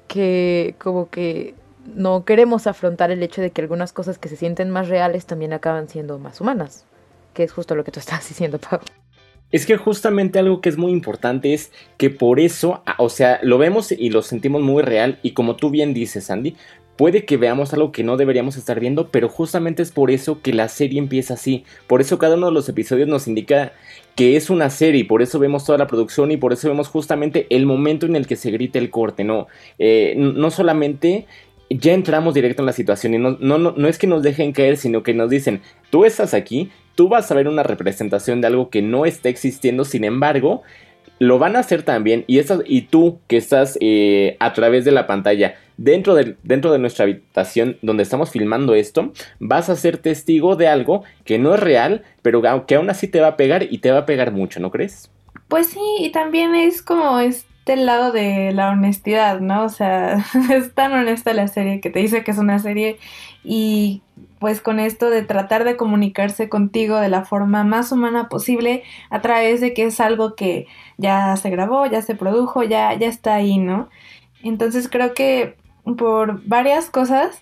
que 0.07 0.75
como 0.79 1.09
que 1.09 1.55
no 1.95 2.23
queremos 2.23 2.67
afrontar 2.67 3.09
el 3.09 3.23
hecho 3.23 3.41
de 3.41 3.49
que 3.49 3.61
algunas 3.61 3.93
cosas 3.93 4.19
que 4.19 4.29
se 4.29 4.35
sienten 4.35 4.69
más 4.69 4.87
reales 4.87 5.25
también 5.25 5.53
acaban 5.53 5.89
siendo 5.89 6.19
más 6.19 6.39
humanas, 6.39 6.85
que 7.33 7.43
es 7.43 7.51
justo 7.51 7.73
lo 7.73 7.83
que 7.83 7.91
tú 7.91 7.99
estás 7.99 8.25
diciendo, 8.29 8.59
Pau. 8.59 8.79
Es 9.51 9.65
que 9.65 9.77
justamente 9.77 10.37
algo 10.39 10.61
que 10.61 10.69
es 10.69 10.77
muy 10.77 10.91
importante 10.91 11.53
es 11.53 11.71
que 11.97 12.09
por 12.09 12.39
eso, 12.39 12.83
o 12.97 13.09
sea, 13.09 13.39
lo 13.41 13.57
vemos 13.57 13.91
y 13.91 14.09
lo 14.09 14.21
sentimos 14.21 14.61
muy 14.61 14.83
real 14.83 15.17
y 15.23 15.31
como 15.31 15.55
tú 15.55 15.71
bien 15.71 15.93
dices, 15.93 16.29
Andy, 16.29 16.55
puede 16.99 17.23
que 17.23 17.37
veamos 17.37 17.73
algo 17.73 17.93
que 17.93 18.03
no 18.03 18.17
deberíamos 18.17 18.57
estar 18.57 18.79
viendo, 18.79 19.07
pero 19.07 19.29
justamente 19.29 19.81
es 19.81 19.91
por 19.91 20.11
eso 20.11 20.41
que 20.41 20.51
la 20.51 20.67
serie 20.67 20.99
empieza 20.99 21.35
así. 21.35 21.63
Por 21.87 22.01
eso 22.01 22.19
cada 22.19 22.35
uno 22.35 22.47
de 22.47 22.51
los 22.51 22.67
episodios 22.67 23.07
nos 23.07 23.25
indica 23.25 23.71
que 24.15 24.35
es 24.35 24.49
una 24.49 24.69
serie, 24.69 25.05
por 25.05 25.21
eso 25.21 25.39
vemos 25.39 25.63
toda 25.63 25.77
la 25.77 25.87
producción 25.87 26.29
y 26.29 26.35
por 26.35 26.51
eso 26.51 26.67
vemos 26.67 26.89
justamente 26.89 27.47
el 27.51 27.65
momento 27.65 28.05
en 28.05 28.17
el 28.17 28.27
que 28.27 28.35
se 28.35 28.51
grita 28.51 28.79
el 28.79 28.89
corte, 28.89 29.23
¿no? 29.23 29.47
Eh, 29.79 30.13
no 30.17 30.51
solamente 30.51 31.25
ya 31.69 31.93
entramos 31.93 32.33
directo 32.33 32.61
en 32.63 32.65
la 32.65 32.73
situación 32.73 33.13
y 33.13 33.17
no, 33.17 33.37
no, 33.39 33.57
no 33.57 33.87
es 33.87 33.97
que 33.97 34.07
nos 34.07 34.21
dejen 34.21 34.51
caer, 34.51 34.75
sino 34.75 35.01
que 35.01 35.13
nos 35.13 35.29
dicen, 35.29 35.61
tú 35.89 36.03
estás 36.03 36.33
aquí, 36.33 36.69
tú 36.99 37.07
vas 37.07 37.31
a 37.31 37.33
ver 37.33 37.47
una 37.47 37.63
representación 37.63 38.41
de 38.41 38.47
algo 38.47 38.69
que 38.69 38.81
no 38.81 39.05
está 39.05 39.29
existiendo, 39.29 39.85
sin 39.85 40.03
embargo, 40.03 40.63
lo 41.17 41.39
van 41.39 41.55
a 41.55 41.59
hacer 41.59 41.83
también 41.83 42.25
y, 42.27 42.41
y 42.65 42.81
tú 42.81 43.21
que 43.27 43.37
estás 43.37 43.77
eh, 43.79 44.35
a 44.41 44.51
través 44.51 44.83
de 44.83 44.91
la 44.91 45.07
pantalla 45.07 45.55
dentro 45.77 46.13
de, 46.13 46.35
dentro 46.43 46.73
de 46.73 46.79
nuestra 46.79 47.03
habitación 47.03 47.77
donde 47.81 48.03
estamos 48.03 48.31
filmando 48.31 48.75
esto, 48.75 49.13
vas 49.39 49.69
a 49.69 49.77
ser 49.77 49.97
testigo 49.97 50.57
de 50.57 50.67
algo 50.67 51.05
que 51.23 51.39
no 51.39 51.53
es 51.53 51.61
real, 51.61 52.03
pero 52.21 52.41
que 52.67 52.75
aún 52.75 52.89
así 52.89 53.07
te 53.07 53.21
va 53.21 53.27
a 53.27 53.37
pegar 53.37 53.63
y 53.71 53.77
te 53.77 53.91
va 53.91 53.99
a 53.99 54.05
pegar 54.05 54.33
mucho, 54.33 54.59
¿no 54.59 54.69
crees? 54.69 55.09
Pues 55.47 55.67
sí, 55.67 55.79
y 55.99 56.11
también 56.11 56.53
es 56.53 56.81
como 56.81 57.21
este 57.69 57.83
lado 57.83 58.11
de 58.11 58.51
la 58.51 58.69
honestidad, 58.69 59.41
¿no? 59.41 59.63
O 59.63 59.69
sea, 59.69 60.25
es 60.51 60.73
tan 60.73 60.91
honesta 60.91 61.33
la 61.33 61.47
serie 61.47 61.81
que 61.81 61.91
te 61.91 61.99
dice 61.99 62.23
que 62.23 62.31
es 62.31 62.39
una 62.39 62.57
serie 62.57 62.97
y 63.43 64.01
pues 64.39 64.59
con 64.59 64.79
esto 64.79 65.11
de 65.11 65.21
tratar 65.21 65.65
de 65.65 65.77
comunicarse 65.77 66.49
contigo 66.49 66.97
de 66.97 67.09
la 67.09 67.25
forma 67.25 67.63
más 67.63 67.91
humana 67.91 68.27
posible 68.27 68.81
a 69.11 69.21
través 69.21 69.61
de 69.61 69.75
que 69.75 69.83
es 69.83 69.99
algo 69.99 70.33
que 70.35 70.65
ya 70.97 71.35
se 71.35 71.51
grabó, 71.51 71.85
ya 71.85 72.01
se 72.01 72.15
produjo, 72.15 72.63
ya, 72.63 72.91
ya 72.95 73.07
está 73.07 73.35
ahí, 73.35 73.59
¿no? 73.59 73.89
Entonces 74.41 74.89
creo 74.89 75.13
que 75.13 75.55
por 75.95 76.43
varias 76.47 76.89
cosas 76.89 77.39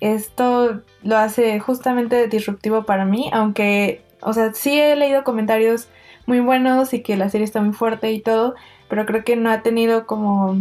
esto 0.00 0.80
lo 1.02 1.18
hace 1.18 1.60
justamente 1.60 2.26
disruptivo 2.28 2.86
para 2.86 3.04
mí, 3.04 3.28
aunque, 3.34 4.02
o 4.22 4.32
sea, 4.32 4.54
sí 4.54 4.80
he 4.80 4.96
leído 4.96 5.24
comentarios 5.24 5.88
muy 6.24 6.40
buenos 6.40 6.94
y 6.94 7.02
que 7.02 7.18
la 7.18 7.28
serie 7.28 7.44
está 7.44 7.60
muy 7.60 7.74
fuerte 7.74 8.12
y 8.12 8.20
todo, 8.20 8.54
pero 8.88 9.06
creo 9.06 9.24
que 9.24 9.36
no 9.36 9.50
ha 9.50 9.62
tenido 9.62 10.06
como 10.06 10.56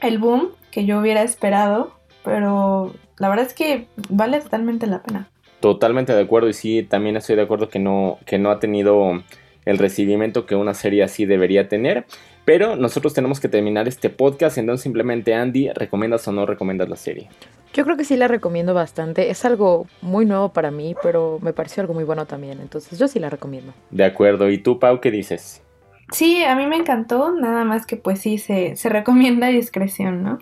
el 0.00 0.18
boom 0.18 0.50
que 0.70 0.84
yo 0.84 0.98
hubiera 0.98 1.22
esperado, 1.22 1.94
pero 2.24 2.94
la 3.18 3.28
verdad 3.28 3.46
es 3.46 3.54
que 3.54 3.88
vale 4.08 4.40
totalmente 4.40 4.86
la 4.86 5.02
pena. 5.02 5.28
Totalmente 5.60 6.14
de 6.14 6.22
acuerdo 6.22 6.48
y 6.48 6.52
sí, 6.52 6.82
también 6.82 7.16
estoy 7.16 7.36
de 7.36 7.42
acuerdo 7.42 7.68
que 7.68 7.78
no, 7.78 8.18
que 8.26 8.38
no 8.38 8.50
ha 8.50 8.58
tenido 8.58 9.22
el 9.64 9.78
recibimiento 9.78 10.46
que 10.46 10.56
una 10.56 10.74
serie 10.74 11.02
así 11.02 11.24
debería 11.24 11.68
tener. 11.68 12.06
Pero 12.44 12.76
nosotros 12.76 13.14
tenemos 13.14 13.40
que 13.40 13.48
terminar 13.48 13.88
este 13.88 14.10
podcast, 14.10 14.58
entonces 14.58 14.82
simplemente 14.82 15.34
Andy, 15.34 15.70
¿recomiendas 15.72 16.28
o 16.28 16.32
no 16.32 16.44
recomiendas 16.44 16.88
la 16.90 16.96
serie? 16.96 17.30
Yo 17.72 17.84
creo 17.84 17.96
que 17.96 18.04
sí 18.04 18.16
la 18.16 18.28
recomiendo 18.28 18.74
bastante. 18.74 19.30
Es 19.30 19.44
algo 19.44 19.86
muy 20.02 20.26
nuevo 20.26 20.52
para 20.52 20.70
mí, 20.70 20.94
pero 21.02 21.38
me 21.42 21.52
pareció 21.52 21.80
algo 21.80 21.94
muy 21.94 22.04
bueno 22.04 22.26
también. 22.26 22.60
Entonces 22.60 22.98
yo 22.98 23.08
sí 23.08 23.18
la 23.18 23.30
recomiendo. 23.30 23.72
De 23.90 24.04
acuerdo. 24.04 24.48
¿Y 24.50 24.58
tú, 24.58 24.78
Pau, 24.78 25.00
qué 25.00 25.10
dices? 25.10 25.63
Sí, 26.10 26.44
a 26.44 26.54
mí 26.54 26.66
me 26.66 26.76
encantó. 26.76 27.32
Nada 27.32 27.64
más 27.64 27.86
que 27.86 27.96
pues 27.96 28.20
sí, 28.20 28.38
se, 28.38 28.76
se 28.76 28.88
recomienda 28.88 29.48
discreción, 29.48 30.22
¿no? 30.22 30.38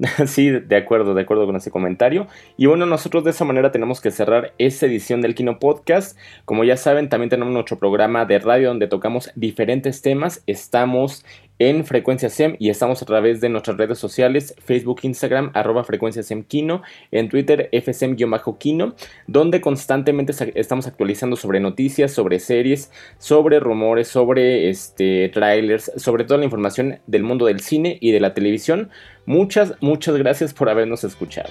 sí, 0.26 0.50
de 0.50 0.76
acuerdo, 0.76 1.14
de 1.14 1.22
acuerdo 1.22 1.46
con 1.46 1.56
ese 1.56 1.70
comentario. 1.70 2.26
Y 2.56 2.66
bueno, 2.66 2.86
nosotros 2.86 3.22
de 3.24 3.30
esa 3.30 3.44
manera 3.44 3.70
tenemos 3.70 4.00
que 4.00 4.10
cerrar 4.10 4.54
esta 4.58 4.86
edición 4.86 5.20
del 5.20 5.34
Kino 5.34 5.58
Podcast. 5.58 6.16
Como 6.44 6.64
ya 6.64 6.76
saben, 6.76 7.08
también 7.08 7.28
tenemos 7.28 7.52
nuestro 7.52 7.78
programa 7.78 8.24
de 8.24 8.38
radio 8.38 8.68
donde 8.68 8.86
tocamos 8.86 9.30
diferentes 9.34 10.00
temas. 10.00 10.42
Estamos 10.46 11.24
en 11.60 11.84
Frecuencia 11.84 12.30
SEM 12.30 12.56
y 12.58 12.70
estamos 12.70 13.02
a 13.02 13.04
través 13.04 13.42
de 13.42 13.50
nuestras 13.50 13.76
redes 13.76 13.98
sociales, 13.98 14.54
Facebook, 14.64 15.00
Instagram, 15.02 15.50
arroba 15.52 15.84
Frecuencia 15.84 16.22
SEM 16.22 16.42
Kino, 16.42 16.80
en 17.10 17.28
Twitter, 17.28 17.68
FSM-Kino, 17.70 18.94
donde 19.26 19.60
constantemente 19.60 20.32
estamos 20.54 20.86
actualizando 20.86 21.36
sobre 21.36 21.60
noticias, 21.60 22.12
sobre 22.12 22.40
series, 22.40 22.90
sobre 23.18 23.60
rumores, 23.60 24.08
sobre 24.08 24.70
este, 24.70 25.28
trailers, 25.28 25.92
sobre 25.96 26.24
toda 26.24 26.38
la 26.38 26.46
información 26.46 27.00
del 27.06 27.24
mundo 27.24 27.44
del 27.44 27.60
cine 27.60 27.98
y 28.00 28.12
de 28.12 28.20
la 28.20 28.32
televisión. 28.32 28.88
Muchas, 29.30 29.74
muchas 29.80 30.16
gracias 30.16 30.52
por 30.52 30.68
habernos 30.68 31.04
escuchado. 31.04 31.50